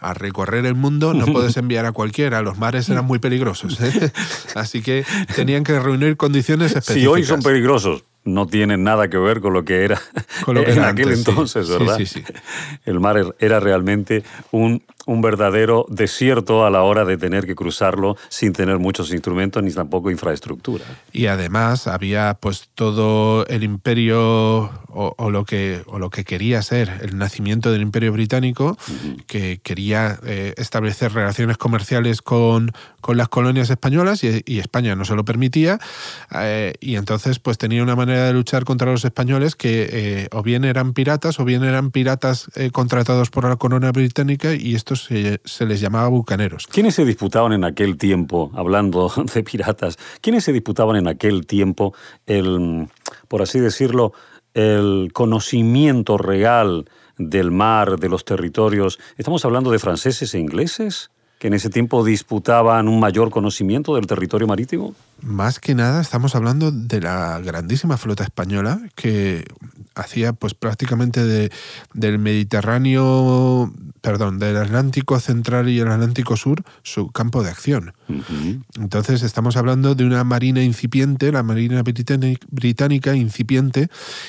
a 0.00 0.14
recorrer 0.14 0.66
el 0.66 0.74
mundo 0.74 1.14
no 1.14 1.26
puedes 1.32 1.56
enviar 1.56 1.86
a 1.86 1.92
cualquiera, 1.92 2.42
los 2.42 2.58
mares 2.58 2.88
eran 2.88 3.04
muy 3.04 3.18
peligrosos. 3.18 3.80
¿eh? 3.80 4.12
Así 4.54 4.82
que 4.82 5.04
tenían 5.34 5.64
que 5.64 5.78
reunir 5.78 6.16
condiciones 6.16 6.72
específicas. 6.72 7.02
Si 7.02 7.06
hoy 7.06 7.24
son 7.24 7.42
peligrosos, 7.42 8.04
no 8.24 8.46
tienen 8.46 8.84
nada 8.84 9.08
que 9.08 9.16
ver 9.18 9.40
con 9.40 9.54
lo 9.54 9.64
que 9.64 9.84
era 9.84 10.00
en 10.46 10.84
aquel 10.84 11.12
entonces, 11.12 11.68
¿verdad? 11.68 11.96
Sí, 11.96 12.06
sí, 12.06 12.22
El 12.84 13.00
mar 13.00 13.34
era 13.38 13.60
realmente 13.60 14.22
un, 14.50 14.82
un 15.08 15.22
verdadero 15.22 15.86
desierto 15.88 16.66
a 16.66 16.70
la 16.70 16.82
hora 16.82 17.06
de 17.06 17.16
tener 17.16 17.46
que 17.46 17.54
cruzarlo 17.54 18.18
sin 18.28 18.52
tener 18.52 18.78
muchos 18.78 19.10
instrumentos 19.10 19.62
ni 19.62 19.72
tampoco 19.72 20.10
infraestructura. 20.10 20.84
Y 21.14 21.26
además 21.26 21.86
había 21.86 22.36
pues 22.38 22.68
todo 22.74 23.46
el 23.46 23.64
imperio 23.64 24.70
o, 24.90 25.30
lo, 25.30 25.44
que, 25.44 25.82
o 25.86 25.98
lo 25.98 26.10
que 26.10 26.24
quería 26.24 26.60
ser 26.60 26.90
el 27.02 27.16
nacimiento 27.16 27.70
del 27.70 27.82
imperio 27.82 28.12
británico, 28.12 28.76
que 29.26 29.60
quería 29.62 30.18
eh, 30.24 30.54
establecer 30.56 31.12
relaciones 31.12 31.56
comerciales 31.56 32.20
con, 32.20 32.72
con, 33.00 33.16
las 33.16 33.28
colonias 33.28 33.70
españolas 33.70 34.24
y, 34.24 34.58
España 34.58 34.96
no 34.96 35.04
se 35.04 35.14
lo 35.14 35.24
permitía. 35.24 35.78
Eh, 36.34 36.74
y 36.80 36.96
entonces 36.96 37.38
pues 37.38 37.58
tenía 37.58 37.82
una 37.82 37.96
manera 37.96 38.24
de 38.24 38.32
luchar 38.32 38.64
contra 38.64 38.90
los 38.90 39.04
españoles 39.04 39.54
que 39.54 39.88
eh, 39.90 40.28
o 40.32 40.42
bien 40.42 40.64
eran 40.64 40.92
piratas 40.92 41.38
o 41.38 41.44
bien 41.44 41.64
eran 41.64 41.92
piratas 41.92 42.50
contratados 42.72 43.30
por 43.30 43.48
la 43.48 43.56
corona 43.56 43.92
británica 43.92 44.54
y 44.54 44.74
estos 44.74 44.97
se, 45.04 45.40
se 45.44 45.66
les 45.66 45.80
llamaba 45.80 46.08
bucaneros. 46.08 46.66
¿Quiénes 46.66 46.94
se 46.94 47.04
disputaban 47.04 47.52
en 47.52 47.64
aquel 47.64 47.96
tiempo, 47.96 48.50
hablando 48.54 49.12
de 49.34 49.42
piratas, 49.42 49.98
quiénes 50.20 50.44
se 50.44 50.52
disputaban 50.52 50.96
en 50.96 51.08
aquel 51.08 51.46
tiempo 51.46 51.94
el, 52.26 52.88
por 53.28 53.42
así 53.42 53.60
decirlo, 53.60 54.12
el 54.54 55.10
conocimiento 55.12 56.18
real 56.18 56.88
del 57.16 57.50
mar, 57.50 57.98
de 57.98 58.08
los 58.08 58.24
territorios. 58.24 58.98
¿Estamos 59.16 59.44
hablando 59.44 59.70
de 59.70 59.78
franceses 59.78 60.34
e 60.34 60.38
ingleses? 60.38 61.10
que 61.38 61.46
en 61.46 61.54
ese 61.54 61.70
tiempo 61.70 62.04
disputaban 62.04 62.88
un 62.88 62.98
mayor 62.98 63.30
conocimiento 63.30 63.94
del 63.94 64.06
territorio 64.06 64.46
marítimo? 64.46 64.94
Más 65.22 65.60
que 65.60 65.74
nada 65.74 66.00
estamos 66.00 66.34
hablando 66.34 66.72
de 66.72 67.00
la 67.00 67.40
grandísima 67.40 67.96
flota 67.96 68.24
española 68.24 68.80
que 68.96 69.46
hacía 69.98 70.32
pues 70.32 70.54
prácticamente 70.54 71.24
de, 71.24 71.50
del 71.94 72.18
Mediterráneo, 72.18 73.72
perdón, 74.00 74.38
del 74.38 74.56
Atlántico 74.56 75.20
Central 75.20 75.68
y 75.68 75.78
el 75.78 75.88
Atlántico 75.88 76.36
Sur 76.36 76.62
su 76.82 77.10
campo 77.10 77.42
de 77.42 77.50
acción. 77.50 77.94
Entonces 78.78 79.22
estamos 79.22 79.56
hablando 79.56 79.94
de 79.94 80.04
una 80.04 80.24
marina 80.24 80.62
incipiente, 80.62 81.32
la 81.32 81.42
marina 81.42 81.82
británica 81.82 83.14
incipiente 83.14 83.88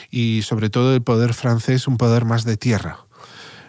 y 0.09 0.41
sobre 0.43 0.69
todo 0.69 0.95
el 0.95 1.01
poder 1.01 1.33
francés 1.33 1.87
un 1.87 1.97
poder 1.97 2.25
más 2.25 2.43
de 2.43 2.57
tierra. 2.57 2.99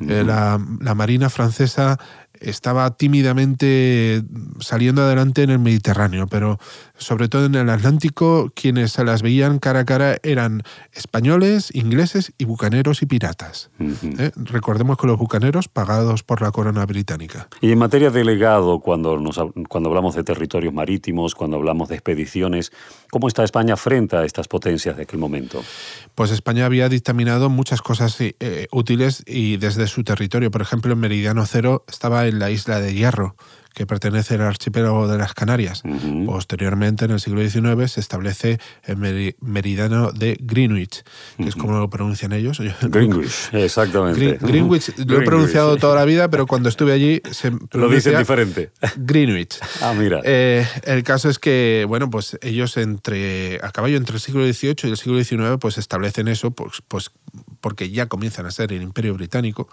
Eh, 0.00 0.24
la, 0.24 0.58
la, 0.80 0.94
marina 0.94 1.28
francesa 1.28 1.98
estaba 2.40 2.96
tímidamente 2.96 4.22
saliendo 4.58 5.02
adelante 5.02 5.42
en 5.42 5.50
el 5.50 5.58
Mediterráneo, 5.58 6.26
pero 6.26 6.58
sobre 7.00 7.28
todo 7.28 7.46
en 7.46 7.54
el 7.54 7.70
Atlántico, 7.70 8.52
quienes 8.54 8.92
se 8.92 9.04
las 9.04 9.22
veían 9.22 9.58
cara 9.58 9.80
a 9.80 9.84
cara 9.84 10.18
eran 10.22 10.62
españoles, 10.92 11.70
ingleses 11.74 12.32
y 12.38 12.44
bucaneros 12.44 13.02
y 13.02 13.06
piratas. 13.06 13.70
¿Eh? 13.80 14.30
Recordemos 14.36 14.98
que 14.98 15.06
los 15.06 15.18
bucaneros 15.18 15.68
pagados 15.68 16.22
por 16.22 16.42
la 16.42 16.52
corona 16.52 16.84
británica. 16.86 17.48
Y 17.60 17.72
en 17.72 17.78
materia 17.78 18.10
de 18.10 18.22
legado, 18.22 18.80
cuando, 18.80 19.18
nos, 19.18 19.40
cuando 19.68 19.88
hablamos 19.88 20.14
de 20.14 20.22
territorios 20.22 20.74
marítimos, 20.74 21.34
cuando 21.34 21.56
hablamos 21.56 21.88
de 21.88 21.94
expediciones, 21.96 22.70
¿cómo 23.10 23.28
está 23.28 23.44
España 23.44 23.76
frente 23.76 24.16
a 24.16 24.24
estas 24.24 24.46
potencias 24.46 24.96
de 24.96 25.04
aquel 25.04 25.18
momento? 25.18 25.62
Pues 26.14 26.30
España 26.30 26.66
había 26.66 26.88
dictaminado 26.88 27.48
muchas 27.48 27.80
cosas 27.80 28.16
eh, 28.20 28.66
útiles 28.70 29.22
y 29.26 29.56
desde 29.56 29.86
su 29.86 30.04
territorio. 30.04 30.50
Por 30.50 30.60
ejemplo, 30.60 30.92
en 30.92 31.00
Meridiano 31.00 31.46
Cero 31.46 31.84
estaba 31.88 32.26
en 32.26 32.38
la 32.38 32.50
isla 32.50 32.80
de 32.80 32.92
Hierro, 32.92 33.36
que 33.74 33.86
pertenece 33.86 34.34
al 34.34 34.42
archipiélago 34.42 35.08
de 35.08 35.18
las 35.18 35.34
Canarias. 35.34 35.82
Posteriormente, 36.26 37.04
en 37.04 37.12
el 37.12 37.20
siglo 37.20 37.40
XIX, 37.48 37.90
se 37.90 38.00
establece 38.00 38.58
el 38.84 38.96
meridiano 39.40 40.12
de 40.12 40.36
Greenwich, 40.40 41.02
que 41.36 41.48
es 41.48 41.56
como 41.56 41.78
lo 41.78 41.88
pronuncian 41.88 42.32
ellos. 42.32 42.60
Greenwich, 42.82 43.50
exactamente. 43.52 44.38
Greenwich, 44.40 44.92
lo 45.06 45.20
he 45.20 45.24
pronunciado 45.24 45.76
toda 45.76 45.94
la 45.94 46.04
vida, 46.04 46.28
pero 46.30 46.46
cuando 46.46 46.68
estuve 46.68 46.92
allí 46.92 47.22
se 47.30 47.52
lo 47.72 47.88
dicen 47.88 48.18
diferente. 48.18 48.70
Greenwich. 48.96 49.58
ah, 49.82 49.94
mira. 49.96 50.20
Eh, 50.24 50.66
el 50.84 51.02
caso 51.02 51.28
es 51.28 51.38
que, 51.38 51.84
bueno, 51.88 52.10
pues 52.10 52.38
ellos 52.42 52.76
entre 52.76 53.60
a 53.62 53.70
caballo 53.70 53.96
entre 53.96 54.16
el 54.16 54.20
siglo 54.20 54.42
XVIII 54.44 54.76
y 54.84 54.88
el 54.88 54.96
siglo 54.96 55.22
XIX, 55.22 55.58
pues 55.60 55.78
establecen 55.78 56.28
eso, 56.28 56.50
pues, 56.50 56.82
pues 56.86 57.10
porque 57.60 57.90
ya 57.90 58.06
comienzan 58.06 58.46
a 58.46 58.50
ser 58.50 58.72
el 58.72 58.82
imperio 58.82 59.14
británico, 59.14 59.68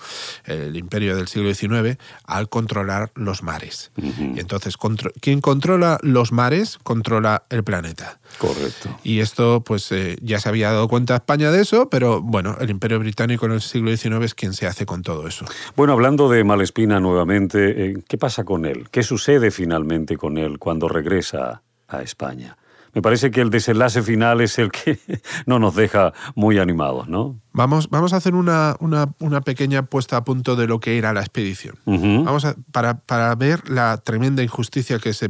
el 0.46 0.76
imperio 0.76 1.16
del 1.16 1.28
siglo 1.28 1.54
XIX, 1.54 1.98
al 2.26 2.50
controlar 2.50 3.12
los 3.16 3.44
mares. 3.44 3.92
Y 3.98 4.40
entonces, 4.40 4.76
quien 5.22 5.42
controla 5.42 5.98
los 6.02 6.32
mares, 6.32 6.78
controla 6.84 7.44
el 7.50 7.64
planeta. 7.64 8.20
Correcto. 8.38 8.98
Y 9.04 9.20
esto, 9.20 9.62
pues 9.62 9.92
eh, 9.92 10.18
ya 10.22 10.40
se 10.40 10.50
había 10.50 10.72
dado 10.72 10.88
cuenta 10.88 11.16
España 11.16 11.52
de 11.52 11.62
eso, 11.62 11.90
pero 11.90 12.22
bueno, 12.22 12.58
el 12.60 12.70
imperio 12.70 13.00
británico 13.00 13.46
en 13.46 13.54
el 13.54 13.62
siglo 13.62 13.96
XIX 13.96 14.24
es 14.26 14.36
quien 14.36 14.54
se 14.54 14.68
hace 14.68 14.86
con 14.86 15.02
todo 15.02 15.28
eso. 15.28 15.46
Bueno, 15.76 15.94
hablando 15.94 16.30
de 16.30 16.44
Malespina 16.44 17.00
nuevamente, 17.00 17.86
eh, 17.86 17.98
¿qué 18.08 18.18
pasa 18.18 18.44
con 18.44 18.66
él? 18.66 18.88
¿Qué 18.92 19.04
sucede 19.04 19.52
finalmente 19.52 20.18
con 20.18 20.38
él 20.38 20.60
cuando 20.60 20.88
regresa 20.88 21.64
a 21.88 22.02
España? 22.02 22.58
Me 22.98 23.04
parece 23.04 23.30
que 23.30 23.42
el 23.42 23.52
desenlace 23.52 24.02
final 24.02 24.42
es 24.42 24.58
el 24.58 24.72
que 24.72 24.98
no 25.46 25.60
nos 25.60 25.76
deja 25.76 26.14
muy 26.34 26.58
animados, 26.58 27.08
¿no? 27.08 27.40
Vamos, 27.54 27.92
vamos 27.92 28.12
a 28.12 28.16
hacer 28.16 28.34
una, 28.34 28.76
una, 28.80 29.42
pequeña 29.42 29.84
puesta 29.84 30.18
a 30.18 30.24
punto 30.24 30.56
de 30.56 30.66
lo 30.66 30.80
que 30.80 30.98
era 30.98 31.14
la 31.14 31.20
expedición. 31.20 31.76
Vamos 31.86 32.46
a, 32.46 32.56
para, 32.72 32.98
para, 33.02 33.36
ver 33.36 33.70
la 33.70 33.98
tremenda 33.98 34.42
injusticia 34.42 34.98
que 34.98 35.14
se 35.14 35.30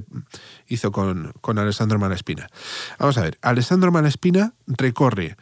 hizo 0.69 0.93
con, 0.93 1.33
con 1.41 1.59
Alessandro 1.59 1.99
Malespina. 1.99 2.47
Vamos 2.99 3.17
a 3.17 3.23
ver, 3.23 3.37
Alessandro 3.41 3.91
Malespina 3.91 4.53
recorre 4.65 5.35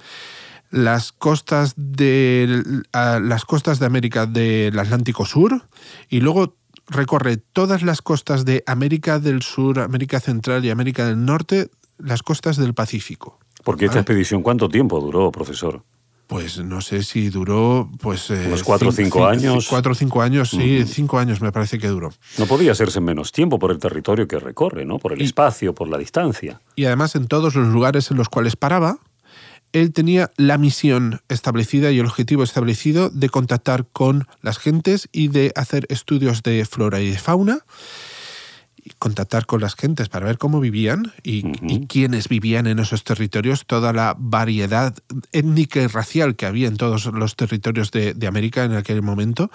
las 0.72 1.12
costas 1.12 1.76
de 1.78 2.64
las 2.92 3.46
costas 3.46 3.78
de 3.78 3.86
América 3.86 4.26
del 4.26 4.80
Atlántico 4.80 5.28
Sur 5.28 5.68
y 6.10 6.22
luego 6.22 6.56
recorre 6.88 7.38
todas 7.38 7.84
las 7.84 8.02
costas 8.02 8.46
de 8.46 8.64
América 8.66 9.20
del 9.20 9.44
Sur, 9.44 9.80
América 9.80 10.20
Central 10.20 10.66
y 10.66 10.72
América 10.72 11.06
del 11.06 11.24
Norte 11.24 11.70
las 11.98 12.24
costas 12.24 12.58
del 12.58 12.74
Pacífico. 12.74 13.40
Porque 13.64 13.86
esta 13.86 14.00
expedición, 14.00 14.44
¿cuánto 14.44 14.70
tiempo 14.70 15.00
duró, 15.00 15.32
profesor? 15.32 15.84
Pues 16.28 16.58
no 16.58 16.82
sé 16.82 17.04
si 17.04 17.30
duró, 17.30 17.90
pues... 18.00 18.32
Eh, 18.32 18.46
¿Unos 18.48 18.64
cuatro 18.64 18.90
o 18.90 18.92
cinco, 18.92 19.28
años? 19.28 19.68
Cuatro 19.70 19.92
o 19.92 19.96
cinco 19.96 20.22
años, 20.24 20.50
sí, 20.50 20.84
cinco 20.88 21.20
años 21.20 21.40
me 21.40 21.52
parece 21.52 21.78
que 21.78 21.88
duró. 21.88 22.12
No 22.40 22.48
podía 22.48 22.72
hacerse 22.72 22.98
en 22.98 23.06
menos 23.06 23.32
tiempo 23.32 23.60
por 23.60 23.72
el 23.72 23.78
territorio 23.78 24.28
que 24.28 24.40
recorre, 24.40 24.86
¿no? 24.86 24.98
Por 24.98 25.14
el 25.14 25.22
espacio, 25.22 25.76
por 25.76 25.88
la 25.88 26.00
distancia. 26.00 26.62
Y 26.76 26.86
además 26.86 27.16
en 27.16 27.28
todos 27.28 27.56
los 27.56 27.68
lugares 27.68 28.10
en 28.10 28.18
los 28.18 28.30
cuales 28.30 28.56
paraba, 28.56 28.98
él 29.72 29.94
tenía 29.94 30.32
la 30.38 30.58
misión 30.58 31.22
establecida 31.28 31.92
y 31.92 32.00
el 32.00 32.06
objetivo 32.06 32.44
establecido 32.44 33.10
de 33.10 33.30
contactar 33.30 33.86
con 33.92 34.28
las 34.42 34.58
gentes 34.58 35.10
y 35.12 35.28
de 35.28 35.52
hacer 35.56 35.86
estudios 35.90 36.42
de 36.42 36.66
flora 36.66 37.02
y 37.02 37.12
de 37.12 37.20
fauna 37.20 37.66
contactar 39.00 39.46
con 39.46 39.62
las 39.62 39.76
gentes 39.76 40.10
para 40.10 40.26
ver 40.26 40.38
cómo 40.38 40.60
vivían 40.60 41.12
y, 41.24 41.44
quiénes 41.88 42.30
vivían 42.30 42.68
en 42.68 42.80
esos 42.80 43.04
territorios, 43.04 43.66
toda 43.66 43.94
la 43.94 44.16
variedad 44.18 44.96
étnica 45.32 45.82
y 45.82 45.88
racial 45.88 46.36
que 46.36 46.46
había 46.46 46.68
en 46.68 46.78
todos 46.78 47.06
los 47.08 47.36
territorios 47.36 47.92
de, 47.92 48.16
América 48.28 48.64
en 48.64 48.74
aquel 48.74 49.02
momento, 49.02 49.52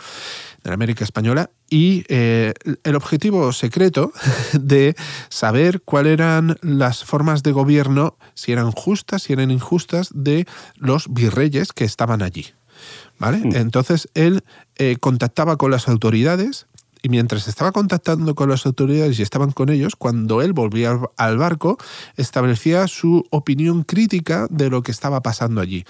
de 0.63 0.71
la 0.71 0.75
América 0.75 1.05
española, 1.05 1.51
y 1.69 2.05
eh, 2.09 2.55
el 2.85 2.97
objetivo 2.97 3.53
secreto 3.53 4.13
de 4.53 4.95
saber 5.29 5.83
cuáles 5.83 6.15
eran 6.15 6.57
las 6.63 7.05
formas 7.05 7.43
de 7.43 7.53
gobierno, 7.53 8.17
si 8.35 8.53
eran 8.53 8.73
justas, 8.73 9.23
si 9.23 9.33
eran 9.33 9.51
injustas, 9.51 10.11
de 10.13 10.47
los 10.77 11.13
virreyes 11.13 11.73
que 11.73 11.85
estaban 11.85 12.23
allí. 12.23 12.47
¿Vale? 13.19 13.39
Mm. 13.39 13.57
Entonces 13.57 14.09
él 14.15 14.43
eh, 14.77 14.97
contactaba 14.99 15.57
con 15.57 15.71
las 15.71 15.89
autoridades 15.89 16.67
y 17.02 17.09
mientras 17.09 17.49
estaba 17.49 17.73
contactando 17.73 18.35
con 18.35 18.50
las 18.50 18.66
autoridades 18.66 19.19
y 19.19 19.23
estaban 19.23 19.52
con 19.52 19.69
ellos, 19.69 19.97
cuando 19.97 20.42
él 20.42 20.52
volvía 20.52 20.99
al 21.16 21.38
barco, 21.38 21.78
establecía 22.16 22.87
su 22.88 23.26
opinión 23.30 23.85
crítica 23.85 24.47
de 24.50 24.71
lo 24.71 24.83
que 24.83 24.92
estaba 24.92 25.23
pasando 25.23 25.61
allí, 25.61 25.85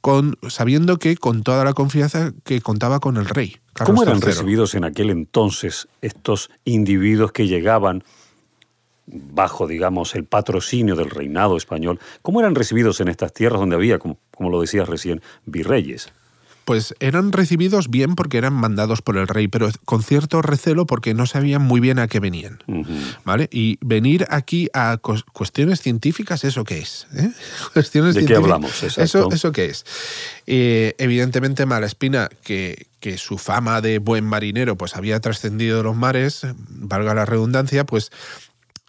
con, 0.00 0.38
sabiendo 0.48 0.98
que 0.98 1.16
con 1.16 1.42
toda 1.42 1.64
la 1.64 1.72
confianza 1.72 2.32
que 2.44 2.60
contaba 2.60 3.00
con 3.00 3.16
el 3.16 3.26
rey. 3.26 3.56
¿Cómo 3.84 4.02
eran 4.02 4.20
recibidos 4.20 4.74
en 4.74 4.84
aquel 4.84 5.10
entonces 5.10 5.88
estos 6.00 6.50
individuos 6.64 7.32
que 7.32 7.46
llegaban 7.46 8.04
bajo, 9.06 9.66
digamos, 9.66 10.14
el 10.14 10.24
patrocinio 10.24 10.96
del 10.96 11.10
reinado 11.10 11.56
español? 11.56 12.00
¿Cómo 12.22 12.40
eran 12.40 12.54
recibidos 12.54 13.00
en 13.00 13.08
estas 13.08 13.32
tierras 13.32 13.60
donde 13.60 13.76
había, 13.76 13.98
como, 13.98 14.18
como 14.34 14.50
lo 14.50 14.60
decías 14.60 14.88
recién, 14.88 15.20
virreyes? 15.44 16.12
Pues 16.66 16.96
eran 16.98 17.30
recibidos 17.30 17.88
bien 17.88 18.16
porque 18.16 18.38
eran 18.38 18.52
mandados 18.52 19.00
por 19.00 19.16
el 19.16 19.28
rey, 19.28 19.46
pero 19.46 19.70
con 19.84 20.02
cierto 20.02 20.42
recelo 20.42 20.84
porque 20.84 21.14
no 21.14 21.24
sabían 21.24 21.62
muy 21.62 21.78
bien 21.78 22.00
a 22.00 22.08
qué 22.08 22.18
venían. 22.18 22.58
¿Vale? 23.24 23.48
Y 23.52 23.78
venir 23.80 24.26
aquí 24.30 24.68
a 24.74 24.98
cuestiones 25.32 25.80
científicas, 25.80 26.42
¿eso 26.42 26.64
qué 26.64 26.80
es? 26.80 27.06
¿Eh? 27.14 27.30
¿De 28.14 28.26
qué 28.26 28.34
hablamos? 28.34 28.82
Eso, 28.82 29.28
¿Eso 29.30 29.52
qué 29.52 29.66
es? 29.66 29.84
Eh, 30.48 30.96
evidentemente, 30.98 31.66
Malespina, 31.66 32.28
que, 32.42 32.88
que 32.98 33.16
su 33.16 33.38
fama 33.38 33.80
de 33.80 34.00
buen 34.00 34.24
marinero 34.24 34.76
pues 34.76 34.96
había 34.96 35.20
trascendido 35.20 35.84
los 35.84 35.94
mares, 35.94 36.48
valga 36.68 37.14
la 37.14 37.24
redundancia, 37.24 37.86
pues 37.86 38.10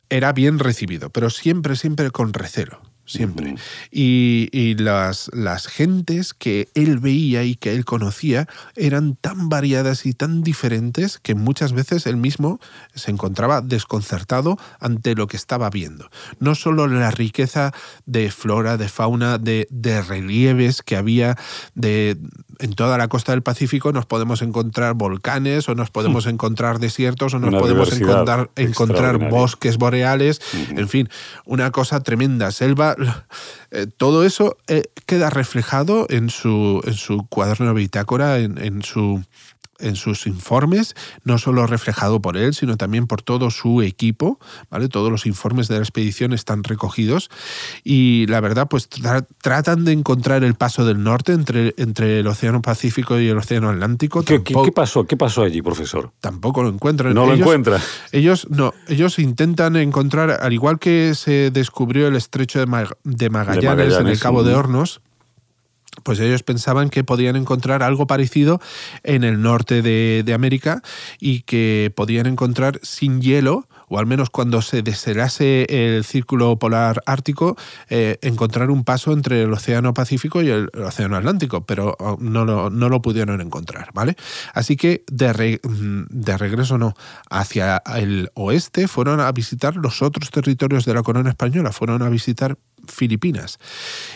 era 0.10 0.34
bien 0.34 0.58
recibido, 0.58 1.12
pero 1.12 1.30
siempre, 1.30 1.76
siempre 1.76 2.10
con 2.10 2.34
recelo. 2.34 2.82
Siempre. 3.08 3.56
Y, 3.92 4.50
y 4.52 4.76
las, 4.76 5.32
las 5.34 5.68
gentes 5.68 6.34
que 6.34 6.68
él 6.76 7.00
veía 7.00 7.44
y 7.44 7.56
que 7.56 7.74
él 7.74 7.86
conocía 7.86 8.48
eran 8.76 9.16
tan 9.16 9.50
variadas 9.50 10.06
y 10.06 10.14
tan 10.14 10.44
diferentes 10.44 11.18
que 11.18 11.34
muchas 11.34 11.74
veces 11.74 12.06
él 12.06 12.18
mismo 12.18 12.60
se 12.94 13.12
encontraba 13.12 13.62
desconcertado 13.62 14.58
ante 14.80 15.16
lo 15.16 15.28
que 15.28 15.38
estaba 15.38 15.70
viendo. 15.70 16.10
No 16.40 16.54
solo 16.54 16.88
la 16.88 17.12
riqueza 17.12 17.74
de 18.06 18.30
flora, 18.30 18.78
de 18.78 18.90
fauna, 18.90 19.38
de, 19.38 19.68
de 19.72 20.02
relieves 20.02 20.82
que 20.82 20.96
había 20.96 21.38
de, 21.74 22.18
en 22.60 22.74
toda 22.74 22.98
la 22.98 23.08
costa 23.08 23.32
del 23.32 23.42
Pacífico, 23.42 23.92
nos 23.92 24.06
podemos 24.06 24.42
encontrar 24.42 24.94
volcanes 24.94 25.70
o 25.70 25.76
nos 25.76 25.90
podemos 25.90 26.26
encontrar 26.26 26.80
desiertos 26.80 27.34
o 27.34 27.40
nos 27.40 27.50
Una 27.50 27.60
podemos 27.60 27.94
encontrar, 27.94 28.50
encontrar 28.56 29.30
bosques 29.30 29.78
boreales, 29.78 30.42
en 30.70 30.88
fin, 30.90 31.10
una 31.46 31.72
cosa 31.72 32.02
tremenda. 32.02 32.52
Selva, 32.52 32.96
eh, 33.72 33.88
todo 33.98 34.24
eso 34.24 34.58
eh, 34.68 34.84
queda 35.06 35.30
reflejado 35.30 36.08
en 36.10 36.30
su, 36.30 36.82
en 36.86 36.94
su 36.94 37.28
cuaderno 37.28 37.68
de 37.68 37.74
bitácora, 37.74 38.40
en, 38.40 38.58
en 38.58 38.84
su 38.84 39.24
en 39.80 39.96
sus 39.96 40.28
informes, 40.28 40.96
no 41.24 41.38
solo 41.38 41.68
reflejado 41.68 42.22
por 42.22 42.38
él, 42.38 42.54
sino 42.54 42.78
también 42.78 43.08
por 43.08 43.22
todo 43.22 43.52
su 43.52 43.82
equipo, 43.82 44.40
¿vale? 44.70 44.88
Todos 44.90 45.12
los 45.12 45.26
informes 45.26 45.68
de 45.68 45.76
la 45.76 45.82
expedición 45.82 46.34
están 46.34 46.64
recogidos 46.64 47.30
y 47.84 48.26
la 48.28 48.40
verdad, 48.42 48.68
pues 48.70 48.90
tra- 48.90 49.26
tratan 49.42 49.86
de 49.86 49.92
encontrar 49.92 50.44
el 50.44 50.56
paso 50.56 50.86
del 50.86 51.04
norte 51.04 51.34
entre, 51.34 51.74
entre 51.78 52.20
el 52.20 52.28
Océano 52.28 52.62
Pacífico 52.62 53.20
y 53.20 53.28
el 53.28 53.38
Océano 53.38 53.70
Atlántico. 53.70 54.24
¿Qué, 54.24 54.44
qué- 54.44 54.54
pasó? 54.72 55.06
¿Qué 55.06 55.18
pasó 55.18 55.44
allí, 55.44 55.62
profesor? 55.62 56.12
tampoco 56.20 56.62
lo 56.64 56.70
encuentran. 56.70 57.14
No 57.14 57.26
lo 57.26 57.34
Ellos- 57.34 57.42
encuentra. 57.46 57.80
Ellos 58.12 58.48
no, 58.50 58.74
ellos 58.88 59.20
intentan 59.20 59.76
encontrar, 59.76 60.40
al 60.42 60.54
igual 60.54 60.80
que 60.80 61.14
se 61.16 61.52
descubrió 61.52 62.08
el 62.08 62.16
estrecho 62.16 62.60
de, 62.60 62.68
Mag- 62.68 62.98
de 63.04 63.30
Magallanes, 63.30 63.96
en 63.96 64.08
el 64.08 64.20
Cabo 64.20 64.44
de. 64.44 64.54
Hornos, 64.54 65.02
pues 66.04 66.20
ellos 66.20 66.44
pensaban 66.44 66.90
que 66.90 67.04
podían 67.04 67.36
encontrar 67.36 67.84
algo 67.84 68.08
parecido 68.08 68.60
en 69.04 69.24
el 69.24 69.42
norte 69.42 69.82
de, 69.82 70.24
de 70.26 70.34
América 70.34 70.82
y 71.20 71.42
que 71.42 71.92
podían 71.96 72.26
encontrar 72.26 72.80
sin 72.84 73.22
hielo, 73.22 73.68
o 73.90 74.00
al 74.00 74.06
menos 74.06 74.30
cuando 74.30 74.62
se 74.62 74.82
deshelase 74.82 75.66
el 75.70 76.04
círculo 76.04 76.58
polar 76.60 77.02
ártico, 77.06 77.58
eh, 77.90 78.18
encontrar 78.22 78.70
un 78.70 78.84
paso 78.84 79.14
entre 79.14 79.44
el 79.44 79.54
Océano 79.54 79.94
Pacífico 79.94 80.42
y 80.42 80.50
el, 80.50 80.70
el 80.74 80.84
Océano 80.84 81.16
Atlántico, 81.16 81.66
pero 81.66 81.96
oh, 82.00 82.18
no 82.20 82.46
lo, 82.46 82.70
no 82.70 82.90
lo 82.90 83.02
pudieron 83.02 83.42
encontrar, 83.42 83.90
¿vale? 83.94 84.16
Así 84.54 84.76
que 84.76 85.04
de, 85.12 85.34
re- 85.34 85.62
mm, 85.64 86.04
de 86.10 86.38
regreso 86.38 86.78
no, 86.78 86.96
hacia 87.30 87.82
el 87.96 88.30
oeste 88.34 88.88
fueron 88.88 89.20
a 89.20 89.32
visitar 89.32 89.76
los 89.76 90.02
otros 90.02 90.32
territorios 90.32 90.86
de 90.86 90.94
la 90.94 91.04
corona 91.04 91.30
española, 91.30 91.72
fueron 91.72 92.02
a 92.02 92.10
visitar 92.10 92.58
Filipinas. 92.88 93.60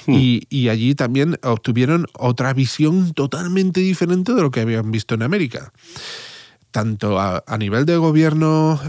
Y, 0.08 0.44
y 0.50 0.70
allí 0.70 0.96
también 0.96 1.38
obtuvieron 1.44 2.08
otra 2.14 2.54
visión 2.54 3.14
totalmente 3.14 3.82
diferente 3.82 4.34
de 4.34 4.42
lo 4.42 4.52
que 4.52 4.62
habían 4.62 4.92
visto 4.92 5.16
en 5.16 5.24
América. 5.24 5.74
Tanto 6.72 7.20
a, 7.20 7.44
a 7.48 7.58
nivel 7.58 7.86
de 7.86 7.98
gobierno 7.98 8.80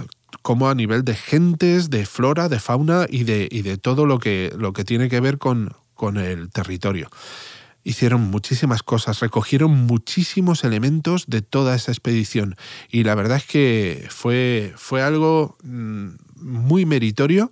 como 0.41 0.69
a 0.69 0.75
nivel 0.75 1.05
de 1.05 1.15
gentes, 1.15 1.91
de 1.91 2.07
flora, 2.07 2.49
de 2.49 2.59
fauna 2.59 3.07
y 3.09 3.25
de, 3.25 3.49
y 3.51 3.63
de 3.63 3.77
todo 3.77 4.07
lo 4.07 4.19
que, 4.19 4.53
lo 4.57 4.73
que 4.73 4.85
tiene 4.85 5.09
que 5.09 5.21
ver 5.21 5.39
con, 5.39 5.75
con 5.95 6.17
el 6.17 6.51
territorio. 6.51 7.11
Hicieron 7.85 8.23
muchísimas 8.23 8.83
cosas, 8.83 9.21
recogieron 9.21 9.73
muchísimos 9.73 10.65
elementos 10.65 11.25
de 11.27 11.43
toda 11.43 11.75
esa 11.75 11.91
expedición 11.91 12.57
y 12.89 13.03
la 13.03 13.15
verdad 13.15 13.39
es 13.39 13.45
que 13.45 14.07
fue, 14.09 14.73
fue 14.77 15.03
algo 15.03 15.57
mm, 15.65 16.11
muy 16.37 16.87
meritorio 16.87 17.51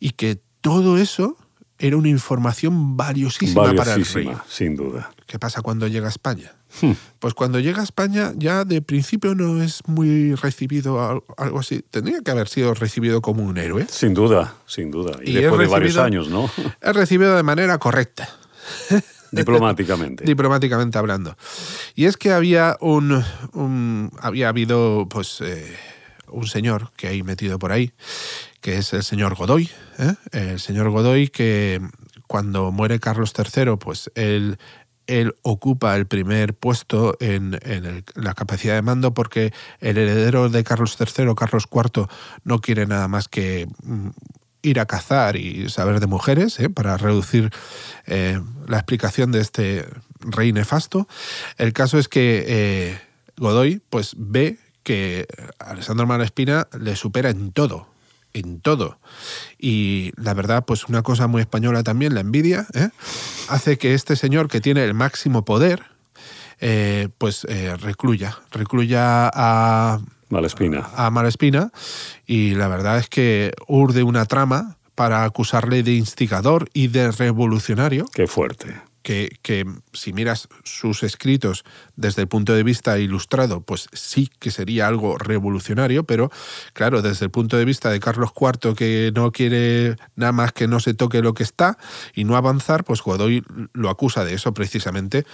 y 0.00 0.10
que 0.10 0.40
todo 0.62 0.96
eso 0.96 1.36
era 1.78 1.96
una 1.96 2.08
información 2.08 2.96
valiosísima, 2.96 3.74
para 3.74 3.94
el 3.94 4.06
rey. 4.06 4.30
Sin 4.48 4.76
duda. 4.76 5.10
¿Qué 5.26 5.38
pasa 5.38 5.62
cuando 5.62 5.88
llega 5.88 6.06
a 6.06 6.10
España? 6.10 6.52
Hmm. 6.80 6.92
Pues 7.18 7.34
cuando 7.34 7.60
llega 7.60 7.80
a 7.80 7.84
España 7.84 8.32
ya 8.36 8.64
de 8.64 8.80
principio 8.82 9.34
no 9.34 9.62
es 9.62 9.80
muy 9.86 10.34
recibido 10.34 11.00
al- 11.06 11.22
algo 11.36 11.58
así. 11.60 11.84
Tendría 11.90 12.20
que 12.22 12.30
haber 12.30 12.48
sido 12.48 12.72
recibido 12.74 13.20
como 13.20 13.42
un 13.44 13.58
héroe. 13.58 13.86
Sin 13.90 14.14
duda, 14.14 14.54
sin 14.66 14.90
duda. 14.90 15.18
Y, 15.22 15.30
Y 15.30 15.34
después 15.34 15.60
de 15.60 15.66
varios 15.66 15.96
años, 15.98 16.28
¿no? 16.28 16.50
Es 16.80 16.96
recibido 16.96 17.36
de 17.36 17.42
manera 17.42 17.78
correcta, 17.78 18.28
Diplomáticamente. 19.30 20.24
diplomáticamente 20.26 20.98
hablando. 20.98 21.36
Y 21.94 22.04
es 22.06 22.16
que 22.16 22.32
había 22.32 22.76
un, 22.80 23.22
un- 23.54 24.10
había 24.20 24.48
habido 24.48 25.06
pues 25.08 25.40
eh, 25.40 25.76
un 26.28 26.46
señor 26.46 26.90
que 26.96 27.08
hay 27.08 27.22
metido 27.22 27.58
por 27.58 27.72
ahí, 27.72 27.92
que 28.60 28.78
es 28.78 28.92
el 28.92 29.02
señor 29.04 29.34
Godoy, 29.34 29.70
¿eh? 29.98 30.14
el 30.32 30.60
señor 30.60 30.90
Godoy 30.90 31.28
que 31.28 31.80
cuando 32.26 32.72
muere 32.72 32.98
Carlos 32.98 33.32
III, 33.36 33.76
pues 33.78 34.10
él 34.14 34.58
él 35.06 35.34
ocupa 35.42 35.96
el 35.96 36.06
primer 36.06 36.54
puesto 36.54 37.16
en, 37.20 37.58
en 37.62 37.84
el- 37.84 38.04
la 38.14 38.34
capacidad 38.34 38.74
de 38.74 38.82
mando 38.82 39.14
porque 39.14 39.52
el 39.80 39.98
heredero 39.98 40.48
de 40.48 40.64
Carlos 40.64 40.96
III, 40.98 41.34
Carlos 41.36 41.66
IV, 41.72 42.06
no 42.44 42.60
quiere 42.60 42.86
nada 42.86 43.08
más 43.08 43.28
que 43.28 43.68
mm, 43.82 44.08
ir 44.62 44.78
a 44.80 44.86
cazar 44.86 45.36
y 45.36 45.68
saber 45.70 45.98
de 46.00 46.06
mujeres, 46.06 46.60
¿eh? 46.60 46.70
para 46.70 46.96
reducir 46.96 47.50
eh, 48.06 48.40
la 48.68 48.76
explicación 48.78 49.32
de 49.32 49.40
este 49.40 49.86
rey 50.20 50.52
nefasto. 50.52 51.08
El 51.58 51.72
caso 51.72 51.98
es 51.98 52.06
que 52.08 52.44
eh, 52.46 53.00
Godoy 53.36 53.82
pues, 53.90 54.14
ve 54.16 54.58
que 54.84 55.26
Alessandro 55.58 56.06
Malespina 56.06 56.68
le 56.78 56.94
supera 56.96 57.30
en 57.30 57.50
todo, 57.52 57.88
en 58.34 58.60
todo. 58.60 58.98
Y 59.58 60.12
la 60.16 60.34
verdad, 60.34 60.64
pues 60.64 60.88
una 60.88 61.02
cosa 61.02 61.26
muy 61.26 61.40
española 61.40 61.82
también, 61.82 62.14
la 62.14 62.20
envidia, 62.20 62.66
¿eh? 62.74 62.88
hace 63.48 63.78
que 63.78 63.94
este 63.94 64.16
señor 64.16 64.48
que 64.48 64.60
tiene 64.60 64.84
el 64.84 64.94
máximo 64.94 65.44
poder, 65.44 65.82
eh, 66.60 67.08
pues 67.18 67.44
eh, 67.48 67.76
recluya, 67.76 68.38
recluya 68.50 69.30
a, 69.32 70.00
Malespina. 70.28 70.88
a 70.94 71.10
Malespina 71.10 71.72
y 72.26 72.54
la 72.54 72.68
verdad 72.68 72.98
es 72.98 73.08
que 73.08 73.52
urde 73.66 74.02
una 74.02 74.26
trama 74.26 74.76
para 74.94 75.24
acusarle 75.24 75.82
de 75.82 75.94
instigador 75.94 76.68
y 76.72 76.88
de 76.88 77.10
revolucionario, 77.10 78.06
Qué 78.14 78.26
fuerte. 78.26 78.74
Que, 79.02 79.38
que 79.42 79.64
si 79.92 80.12
miras 80.12 80.48
sus 80.64 81.02
escritos 81.02 81.64
desde 81.96 82.22
el 82.22 82.28
punto 82.28 82.54
de 82.54 82.62
vista 82.62 82.98
ilustrado, 82.98 83.60
pues 83.60 83.88
sí 83.92 84.30
que 84.38 84.50
sería 84.50 84.86
algo 84.86 85.18
revolucionario, 85.18 86.04
pero 86.04 86.30
claro, 86.72 87.02
desde 87.02 87.26
el 87.26 87.30
punto 87.30 87.56
de 87.56 87.64
vista 87.64 87.90
de 87.90 88.00
Carlos 88.00 88.30
IV, 88.38 88.74
que 88.74 89.12
no 89.14 89.32
quiere 89.32 89.96
nada 90.16 90.32
más 90.32 90.52
que 90.52 90.68
no 90.68 90.80
se 90.80 90.94
toque 90.94 91.22
lo 91.22 91.34
que 91.34 91.42
está 91.42 91.78
y 92.14 92.24
no 92.24 92.36
avanzar, 92.36 92.84
pues 92.84 93.02
Godoy 93.02 93.44
lo 93.72 93.90
acusa 93.90 94.24
de 94.24 94.34
eso 94.34 94.54
precisamente. 94.54 95.24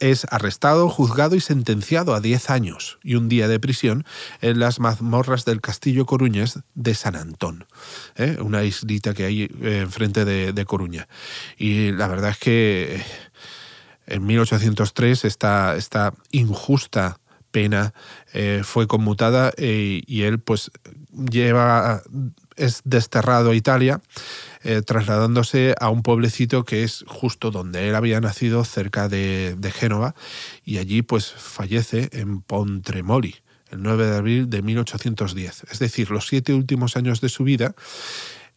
Es 0.00 0.26
arrestado, 0.30 0.88
juzgado 0.88 1.36
y 1.36 1.40
sentenciado 1.40 2.14
a 2.14 2.20
10 2.20 2.50
años 2.50 2.98
y 3.02 3.14
un 3.14 3.28
día 3.28 3.48
de 3.48 3.60
prisión 3.60 4.04
en 4.40 4.58
las 4.58 4.80
mazmorras 4.80 5.44
del 5.44 5.60
castillo 5.60 6.06
coruñés 6.06 6.60
de 6.74 6.94
San 6.94 7.16
Antón, 7.16 7.66
¿eh? 8.16 8.36
una 8.40 8.64
islita 8.64 9.14
que 9.14 9.24
hay 9.24 9.42
eh, 9.62 9.80
enfrente 9.82 10.24
de, 10.24 10.52
de 10.52 10.64
Coruña. 10.64 11.08
Y 11.56 11.92
la 11.92 12.08
verdad 12.08 12.30
es 12.30 12.38
que 12.38 12.96
eh, 12.96 13.04
en 14.06 14.26
1803 14.26 15.24
esta, 15.24 15.76
esta 15.76 16.14
injusta 16.30 17.20
pena 17.50 17.94
fue 18.62 18.86
conmutada 18.86 19.52
y 19.56 20.22
él 20.22 20.38
pues 20.38 20.70
lleva 21.30 22.02
es 22.56 22.82
desterrado 22.84 23.50
a 23.50 23.54
Italia 23.54 24.02
eh, 24.62 24.82
trasladándose 24.82 25.74
a 25.80 25.90
un 25.90 26.02
pueblecito 26.02 26.64
que 26.64 26.84
es 26.84 27.04
justo 27.06 27.50
donde 27.50 27.88
él 27.88 27.94
había 27.94 28.20
nacido 28.20 28.64
cerca 28.64 29.08
de, 29.08 29.56
de 29.58 29.70
Génova 29.70 30.14
y 30.64 30.78
allí 30.78 31.02
pues 31.02 31.32
fallece 31.32 32.08
en 32.12 32.40
Pontremoli 32.42 33.36
el 33.70 33.82
9 33.82 34.06
de 34.06 34.16
abril 34.16 34.50
de 34.50 34.62
1810 34.62 35.64
es 35.70 35.78
decir 35.78 36.10
los 36.10 36.26
siete 36.26 36.54
últimos 36.54 36.96
años 36.96 37.20
de 37.20 37.28
su 37.28 37.44
vida 37.44 37.74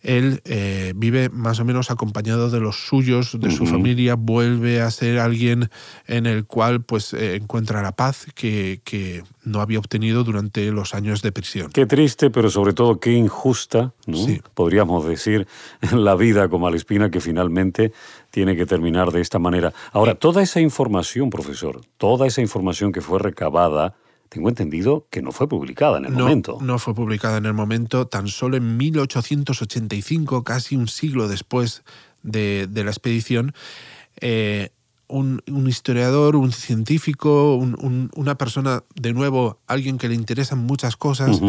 él 0.01 0.41
eh, 0.45 0.93
vive 0.95 1.29
más 1.29 1.59
o 1.59 1.65
menos 1.65 1.91
acompañado 1.91 2.49
de 2.49 2.59
los 2.59 2.87
suyos, 2.87 3.39
de 3.39 3.51
su 3.51 3.65
familia, 3.65 4.15
vuelve 4.15 4.81
a 4.81 4.89
ser 4.89 5.19
alguien 5.19 5.69
en 6.07 6.25
el 6.25 6.45
cual 6.45 6.81
pues 6.81 7.13
eh, 7.13 7.35
encuentra 7.35 7.81
la 7.81 7.91
paz 7.91 8.25
que, 8.33 8.81
que 8.83 9.23
no 9.43 9.61
había 9.61 9.79
obtenido 9.79 10.23
durante 10.23 10.71
los 10.71 10.93
años 10.93 11.21
de 11.21 11.31
prisión. 11.31 11.71
Qué 11.71 11.85
triste, 11.85 12.29
pero 12.29 12.49
sobre 12.49 12.73
todo 12.73 12.99
qué 12.99 13.11
injusta, 13.11 13.93
¿no? 14.07 14.17
Sí. 14.17 14.41
podríamos 14.53 15.05
decir, 15.07 15.47
la 15.91 16.15
vida 16.15 16.49
con 16.49 16.61
Malespina 16.61 17.11
que 17.11 17.21
finalmente 17.21 17.91
tiene 18.31 18.55
que 18.55 18.65
terminar 18.65 19.11
de 19.11 19.21
esta 19.21 19.39
manera. 19.39 19.73
Ahora, 19.91 20.15
toda 20.15 20.41
esa 20.41 20.61
información, 20.61 21.29
profesor, 21.29 21.81
toda 21.97 22.27
esa 22.27 22.41
información 22.41 22.91
que 22.91 23.01
fue 23.01 23.19
recabada, 23.19 23.95
tengo 24.31 24.47
entendido 24.47 25.07
que 25.09 25.21
no 25.21 25.33
fue 25.33 25.49
publicada 25.49 25.97
en 25.97 26.05
el 26.05 26.13
no, 26.13 26.19
momento. 26.19 26.57
no 26.61 26.79
fue 26.79 26.95
publicada 26.95 27.37
en 27.37 27.45
el 27.45 27.53
momento, 27.53 28.07
tan 28.07 28.29
solo 28.29 28.55
en 28.55 28.77
1885, 28.77 30.45
casi 30.45 30.77
un 30.77 30.87
siglo 30.87 31.27
después 31.27 31.83
de, 32.23 32.67
de 32.67 32.85
la 32.85 32.91
expedición, 32.91 33.53
eh, 34.21 34.69
un, 35.09 35.41
historiador, 35.67 36.37
un 36.37 36.53
científico, 36.53 37.55
una 37.57 38.35
persona, 38.35 38.85
de 38.95 39.11
nuevo, 39.11 39.59
alguien 39.67 39.97
que 39.97 40.07
le 40.07 40.15
interesan 40.15 40.59
muchas 40.59 40.95
cosas, 40.95 41.41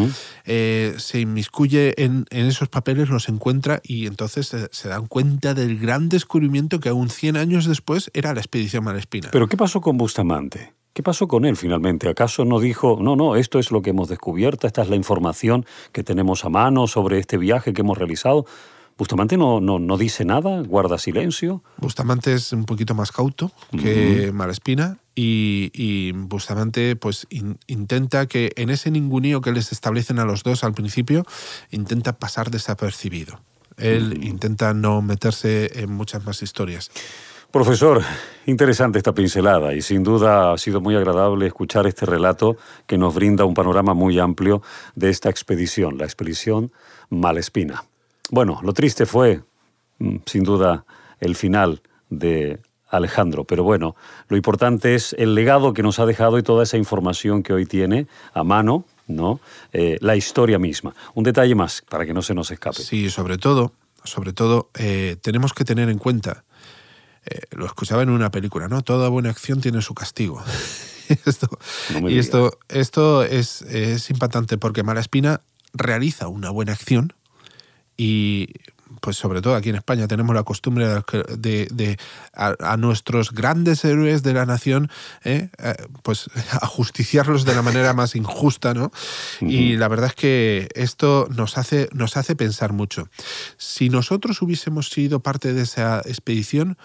eh, 0.45 0.95
se 0.99 1.21
inmiscuye 1.21 1.95
en, 2.03 2.27
esos 2.31 2.69
papeles, 2.69 3.11
los 3.11 3.29
encuentra 3.29 3.81
y 3.85 4.09
entonces 4.09 4.49
se, 4.49 4.69
se, 4.73 4.89
dan 4.89 5.07
cuenta 5.07 5.55
del 5.55 5.79
gran 5.79 6.09
descubrimiento 6.09 6.81
que 6.81 6.89
aún 6.89 7.11
100 7.11 7.37
años 7.37 7.67
después 7.67 8.11
era 8.13 8.35
la 8.35 8.41
expedición 8.41 8.83
Malespina. 8.83 9.29
Pero 9.31 9.47
¿qué 9.47 9.57
pasó 9.57 9.81
con 9.81 9.97
Bustamante? 9.97 10.73
¿Qué 10.93 11.03
pasó 11.03 11.27
con 11.27 11.45
él 11.45 11.57
finalmente? 11.57 12.09
¿Acaso 12.09 12.45
no 12.45 12.61
dijo, 12.61 12.99
no, 13.01 13.17
no, 13.17 13.37
esto 13.37 13.59
es 13.59 13.71
lo 13.71 13.81
que 13.81 13.91
hemos 13.91 14.09
descubierto, 14.09 14.67
esta 14.67 14.83
es 14.83 14.91
la 14.91 14.97
información 14.97 15.65
que 15.93 16.03
tenemos 16.05 16.45
a 16.45 16.51
mano 16.51 16.87
sobre 16.87 17.19
este 17.19 17.39
viaje 17.39 17.73
que 17.73 17.81
hemos 17.81 17.97
realizado? 17.97 18.45
Bustamante 18.99 19.39
no, 19.39 19.61
no, 19.61 19.79
no 19.79 19.97
dice 19.97 20.25
nada, 20.25 20.61
guarda 20.63 20.99
silencio. 20.99 21.63
Bustamante 21.79 22.35
es 22.35 22.53
un 22.53 22.65
poquito 22.65 22.95
más 22.95 23.11
cauto 23.11 23.51
que 23.71 24.31
Malespina 24.35 24.99
y, 25.15 26.13
Bustamante 26.13 26.95
pues 26.97 27.27
intenta 27.67 28.27
que 28.27 28.53
en 28.57 28.69
ese 28.69 28.91
ningunío 28.91 29.41
que 29.41 29.53
les 29.53 29.73
establecen 29.73 30.19
a 30.19 30.27
los 30.27 30.43
dos 30.43 30.63
al 30.63 30.75
principio, 30.75 31.25
intenta 31.71 32.13
pasar 32.13 32.51
desapercibido. 32.51 33.41
Él 33.79 34.23
intenta 34.23 34.75
no 34.75 35.01
meterse 35.01 35.81
en 35.81 35.91
muchas 35.91 36.25
más 36.25 36.43
historias. 36.43 36.91
Profesor, 37.53 38.03
interesante 38.47 38.97
esta 38.97 39.13
pincelada 39.13 39.75
y 39.75 39.83
sin 39.83 40.03
duda 40.03 40.55
ha 40.55 40.57
sido 40.57 40.81
muy 40.81 40.97
agradable 40.97 41.47
escuchar 41.47 41.87
este 41.87 42.07
relato 42.07 42.57
que 42.87 42.97
nos 42.97 43.15
brinda 43.15 43.45
un 43.45 43.53
panorama 43.53 43.93
muy 43.93 44.19
amplio 44.19 44.63
de 44.95 45.11
esta 45.11 45.29
expedición, 45.29 45.99
la 45.99 46.05
expedición 46.05 46.73
Malespina. 47.11 47.85
Bueno, 48.31 48.59
lo 48.63 48.73
triste 48.73 49.05
fue, 49.05 49.43
mm, 49.99 50.17
sin 50.25 50.45
duda, 50.45 50.87
el 51.21 51.37
final 51.37 51.83
de 52.09 52.59
Alejandro, 52.89 53.45
pero 53.45 53.65
bueno, 53.65 53.97
lo 54.29 54.39
importante 54.39 54.95
es 54.95 55.15
el 55.19 55.35
legado 55.35 55.75
que 55.75 55.83
nos 55.83 55.99
ha 55.99 56.07
dejado 56.07 56.39
y 56.39 56.43
toda 56.43 56.63
esa 56.63 56.79
información 56.79 57.43
que 57.43 57.53
hoy 57.53 57.67
tiene 57.67 58.07
a 58.33 58.45
mano, 58.45 58.87
¿no? 59.09 59.41
Eh, 59.75 59.99
la 60.01 60.17
historia 60.17 60.59
misma. 60.59 60.95
Un 61.13 61.25
detalle 61.25 61.55
más 61.55 61.83
para 61.91 62.07
que 62.07 62.15
no 62.15 62.23
se 62.23 62.33
nos 62.33 62.51
escape. 62.51 62.81
Sí, 62.81 63.11
sobre 63.11 63.37
todo, 63.37 63.73
sobre 64.05 64.33
todo, 64.33 64.71
eh, 64.79 65.17
tenemos 65.21 65.53
que 65.53 65.67
tener 65.67 65.91
en 65.91 65.99
cuenta 65.99 66.45
eh, 67.27 67.43
lo 67.53 67.67
escuchaba 67.67 68.03
en 68.03 68.11
una 68.11 68.31
película, 68.31 68.69
¿no? 68.69 68.83
Toda 68.83 69.09
buena 69.09 69.31
acción 69.31 69.61
tiene 69.61 69.83
su 69.83 69.95
castigo. 69.95 70.43
y 72.09 72.19
esto, 72.19 72.59
esto 72.69 73.23
es, 73.23 73.63
es 73.63 74.11
impactante 74.11 74.59
porque 74.59 74.83
Malaspina 74.83 75.41
realiza 75.75 76.29
una 76.29 76.51
buena 76.51 76.73
acción 76.73 77.13
y 77.97 78.49
pues 79.01 79.17
sobre 79.17 79.43
todo 79.43 79.55
aquí 79.55 79.71
en 79.71 79.77
España 79.77 80.07
tenemos 80.07 80.35
la 80.35 80.43
costumbre 80.43 80.87
de, 80.87 81.67
de, 81.71 81.99
a, 82.35 82.77
nuestros 82.77 83.33
grandes 83.33 83.85
héroes 83.85 84.23
de 84.23 84.33
la 84.33 84.47
nación, 84.47 84.91
¿eh? 85.25 85.49
Eh, 85.59 85.75
pues 86.03 86.31
ajusticiarlos 86.61 87.45
de 87.45 87.55
la 87.55 87.63
manera 87.63 87.95
más 87.95 88.15
injusta, 88.15 88.75
¿no? 88.75 88.93
Y 89.41 89.77
la 89.77 89.89
verdad 89.89 90.09
es 90.09 90.15
que 90.15 90.69
esto 90.75 91.27
nos 91.35 91.59
hace, 91.59 91.89
nos 91.93 92.17
hace 92.17 92.37
pensar 92.37 92.73
mucho. 92.73 93.09
Si 93.57 93.89
nosotros 93.89 94.41
hubiésemos 94.43 94.89
sido 94.89 95.21
parte 95.21 95.53
de 95.53 95.63
esa 95.63 96.01
expedición, 96.05 96.79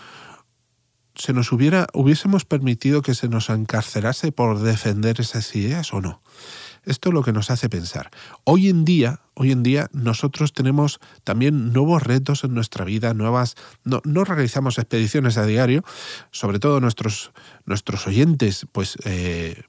se 1.18 1.34
nos 1.34 1.52
hubiera, 1.52 1.88
hubiésemos 1.94 2.46
permitido 2.46 3.02
que 3.02 3.16
se 3.16 3.28
nos 3.28 3.50
encarcelase 3.50 4.32
por 4.32 4.60
defender 4.60 5.20
esas 5.20 5.56
ideas 5.56 5.94
o 5.94 6.02
no. 6.02 6.22
Esto 6.86 7.10
es 7.10 7.14
lo 7.14 7.24
que 7.24 7.34
nos 7.34 7.52
hace 7.52 7.68
pensar. 7.68 8.12
Hoy 8.46 8.70
en 8.70 8.86
día, 8.86 9.20
hoy 9.34 9.52
en 9.52 9.62
día 9.62 9.90
nosotros 9.92 10.54
tenemos 10.54 11.00
también 11.26 11.74
nuevos 11.74 12.02
retos 12.02 12.46
en 12.46 12.54
nuestra 12.54 12.86
vida, 12.86 13.14
nuevas. 13.14 13.56
No, 13.84 14.24
realizamos 14.24 14.78
expediciones 14.78 15.38
a 15.38 15.46
diario, 15.46 15.84
sobre 16.32 16.60
todo 16.60 16.80
nuestros, 16.80 17.32
nuestros 17.66 18.08
oyentes, 18.08 18.68
pues 18.72 18.98
eh, 19.04 19.64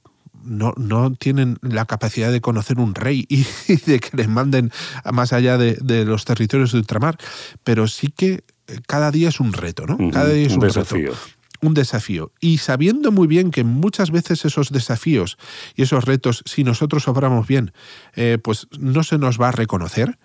no, 0.45 0.75
no, 0.77 1.13
tienen 1.13 1.59
la 1.61 1.87
capacidad 1.87 2.31
de 2.31 2.41
conocer 2.41 2.79
un 2.79 2.95
rey 2.95 3.27
y, 3.29 3.45
de 3.87 3.99
que 3.99 4.17
les 4.17 4.29
manden 4.29 4.71
más 5.13 5.33
allá 5.33 5.59
de, 5.59 5.77
de, 5.81 6.05
los 6.05 6.25
territorios 6.25 6.71
de 6.71 6.79
ultramar, 6.79 7.19
pero 7.65 7.89
sí 7.89 8.13
que 8.17 8.45
eh, 8.69 8.81
cada 8.87 9.11
día 9.11 9.31
es 9.31 9.41
un 9.41 9.53
reto, 9.53 9.87
¿no? 9.87 9.99
Cada 10.13 10.29
día 10.29 10.47
es 10.47 10.53
un, 10.53 10.61
desafío 10.61 11.15
un 11.61 11.75
desafío. 11.75 12.33
Y 12.41 12.59
sabiendo 12.59 13.13
muy 13.13 13.27
bien 13.27 13.51
que 13.51 13.65
muchas 13.65 14.11
veces 14.11 14.45
esos 14.45 14.71
desafíos 14.71 15.39
y 15.75 15.83
esos 15.83 16.05
retos, 16.05 16.43
si 16.47 16.65
nosotros 16.65 17.09
obramos 17.09 17.47
bien, 17.47 17.73
eh, 18.15 18.39
pues 18.43 18.69
no 18.79 19.03
se 19.03 19.19
nos 19.19 19.41
va 19.41 19.49
a 19.49 19.53
reconocer, 19.53 20.19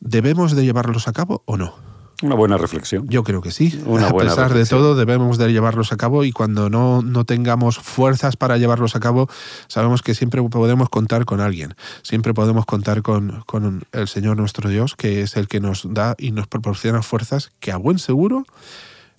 ¿debemos 0.00 0.54
de 0.54 0.64
llevarlos 0.64 1.08
a 1.08 1.12
cabo 1.12 1.42
o 1.46 1.56
no? 1.56 1.74
Una 2.22 2.34
buena 2.34 2.56
reflexión. 2.56 3.06
Yo 3.08 3.22
creo 3.24 3.42
que 3.42 3.50
sí. 3.50 3.78
a 4.00 4.10
pesar 4.16 4.54
de 4.54 4.64
todo, 4.64 4.94
debemos 4.94 5.36
de 5.36 5.52
llevarlos 5.52 5.92
a 5.92 5.98
cabo 5.98 6.24
y 6.24 6.32
cuando 6.32 6.70
no, 6.70 7.02
no 7.02 7.26
tengamos 7.26 7.78
fuerzas 7.78 8.36
para 8.36 8.56
llevarlos 8.56 8.96
a 8.96 9.00
cabo, 9.00 9.28
sabemos 9.68 10.00
que 10.00 10.14
siempre 10.14 10.42
podemos 10.42 10.88
contar 10.88 11.26
con 11.26 11.40
alguien. 11.40 11.74
Siempre 12.02 12.32
podemos 12.32 12.64
contar 12.64 13.02
con, 13.02 13.42
con 13.44 13.84
el 13.92 14.08
Señor 14.08 14.38
nuestro 14.38 14.70
Dios, 14.70 14.96
que 14.96 15.20
es 15.20 15.36
el 15.36 15.46
que 15.46 15.60
nos 15.60 15.92
da 15.92 16.14
y 16.16 16.30
nos 16.30 16.46
proporciona 16.46 17.02
fuerzas 17.02 17.50
que 17.60 17.70
a 17.70 17.76
buen 17.76 17.98
seguro 17.98 18.44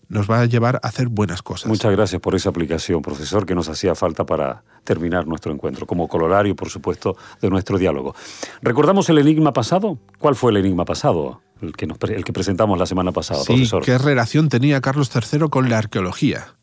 nos 0.10 0.30
va 0.30 0.41
a 0.41 0.46
llevar 0.46 0.80
a 0.82 0.88
hacer 0.88 1.08
buenas 1.08 1.41
cosas. 1.41 1.67
Muchas 1.67 1.91
gracias 1.91 2.22
por 2.22 2.36
esa 2.36 2.50
aplicación, 2.50 3.02
profesor, 3.02 3.46
que 3.46 3.56
nos 3.56 3.70
hacía 3.70 3.96
falta 3.96 4.26
para 4.26 4.63
terminar 4.84 5.28
nuestro 5.28 5.52
encuentro, 5.52 5.86
como 5.86 6.08
colorario, 6.08 6.56
por 6.56 6.70
supuesto, 6.70 7.17
de 7.41 7.50
nuestro 7.50 7.78
diálogo. 7.78 8.15
¿Recordamos 8.62 9.10
el 9.10 9.17
enigma 9.17 9.54
pasado? 9.54 10.00
¿Cuál 10.20 10.36
fue 10.36 10.52
el 10.52 10.58
enigma 10.58 10.86
pasado? 10.86 11.41
El 11.62 11.74
que, 11.74 11.86
el 11.86 12.24
que 12.24 12.34
presentamos 12.34 12.78
la 12.78 12.86
semana 12.86 13.12
pasada, 13.12 13.41
sí, 13.41 13.54
profesor. 13.54 13.84
¿Qué 13.84 13.98
relación 13.98 14.48
tenía 14.50 14.80
Carlos 14.80 15.12
III 15.13 15.50
con 15.50 15.70
la 15.70 15.80
arqueología? 15.80 16.56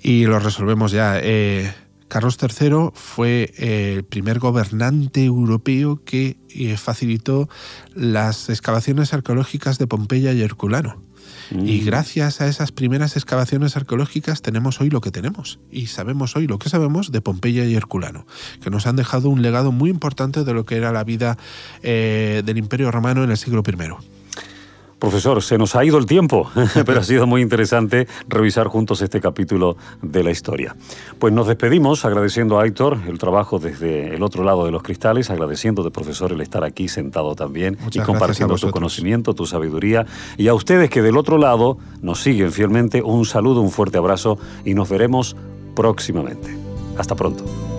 Y 0.00 0.26
lo 0.26 0.38
resolvemos 0.38 0.92
ya. 0.92 1.18
Eh, 1.20 1.72
Carlos 2.08 2.38
III 2.40 2.90
fue 2.94 3.52
el 3.56 4.04
primer 4.04 4.38
gobernante 4.38 5.24
europeo 5.24 6.02
que 6.04 6.36
eh, 6.50 6.76
facilitó 6.76 7.48
las 7.94 8.48
excavaciones 8.50 9.12
arqueológicas 9.12 9.78
de 9.78 9.86
Pompeya 9.86 10.32
y 10.32 10.42
Herculano. 10.42 11.02
Y 11.50 11.80
mm. 11.80 11.84
gracias 11.84 12.40
a 12.40 12.48
esas 12.48 12.72
primeras 12.72 13.16
excavaciones 13.16 13.76
arqueológicas 13.76 14.42
tenemos 14.42 14.80
hoy 14.80 14.90
lo 14.90 15.00
que 15.00 15.10
tenemos. 15.10 15.58
Y 15.70 15.86
sabemos 15.86 16.36
hoy 16.36 16.46
lo 16.46 16.58
que 16.58 16.68
sabemos 16.68 17.12
de 17.12 17.20
Pompeya 17.20 17.64
y 17.64 17.74
Herculano, 17.74 18.26
que 18.62 18.70
nos 18.70 18.86
han 18.86 18.96
dejado 18.96 19.28
un 19.28 19.42
legado 19.42 19.72
muy 19.72 19.90
importante 19.90 20.44
de 20.44 20.54
lo 20.54 20.64
que 20.64 20.76
era 20.76 20.92
la 20.92 21.04
vida 21.04 21.36
eh, 21.82 22.42
del 22.44 22.58
Imperio 22.58 22.90
Romano 22.90 23.24
en 23.24 23.30
el 23.30 23.36
siglo 23.36 23.62
I. 23.66 24.23
Profesor, 24.98 25.42
se 25.42 25.58
nos 25.58 25.76
ha 25.76 25.84
ido 25.84 25.98
el 25.98 26.06
tiempo, 26.06 26.50
pero 26.86 27.00
ha 27.00 27.04
sido 27.04 27.26
muy 27.26 27.42
interesante 27.42 28.06
revisar 28.28 28.68
juntos 28.68 29.02
este 29.02 29.20
capítulo 29.20 29.76
de 30.02 30.22
la 30.22 30.30
historia. 30.30 30.76
Pues 31.18 31.32
nos 31.32 31.46
despedimos 31.46 32.04
agradeciendo 32.04 32.58
a 32.58 32.62
Aitor 32.62 32.98
el 33.06 33.18
trabajo 33.18 33.58
desde 33.58 34.14
el 34.14 34.22
otro 34.22 34.44
lado 34.44 34.64
de 34.64 34.70
los 34.70 34.82
cristales, 34.82 35.30
agradeciendo 35.30 35.82
de 35.82 35.90
profesor 35.90 36.32
el 36.32 36.40
estar 36.40 36.64
aquí 36.64 36.88
sentado 36.88 37.34
también 37.34 37.78
y 37.92 38.00
compartiendo 38.00 38.56
tu 38.56 38.70
conocimiento, 38.70 39.34
tu 39.34 39.46
sabiduría. 39.46 40.06
Y 40.36 40.48
a 40.48 40.54
ustedes 40.54 40.90
que 40.90 41.02
del 41.02 41.16
otro 41.16 41.38
lado 41.38 41.78
nos 42.00 42.22
siguen 42.22 42.52
fielmente, 42.52 43.02
un 43.02 43.24
saludo, 43.24 43.60
un 43.60 43.70
fuerte 43.70 43.98
abrazo 43.98 44.38
y 44.64 44.74
nos 44.74 44.88
veremos 44.88 45.36
próximamente. 45.74 46.56
Hasta 46.96 47.14
pronto. 47.14 47.73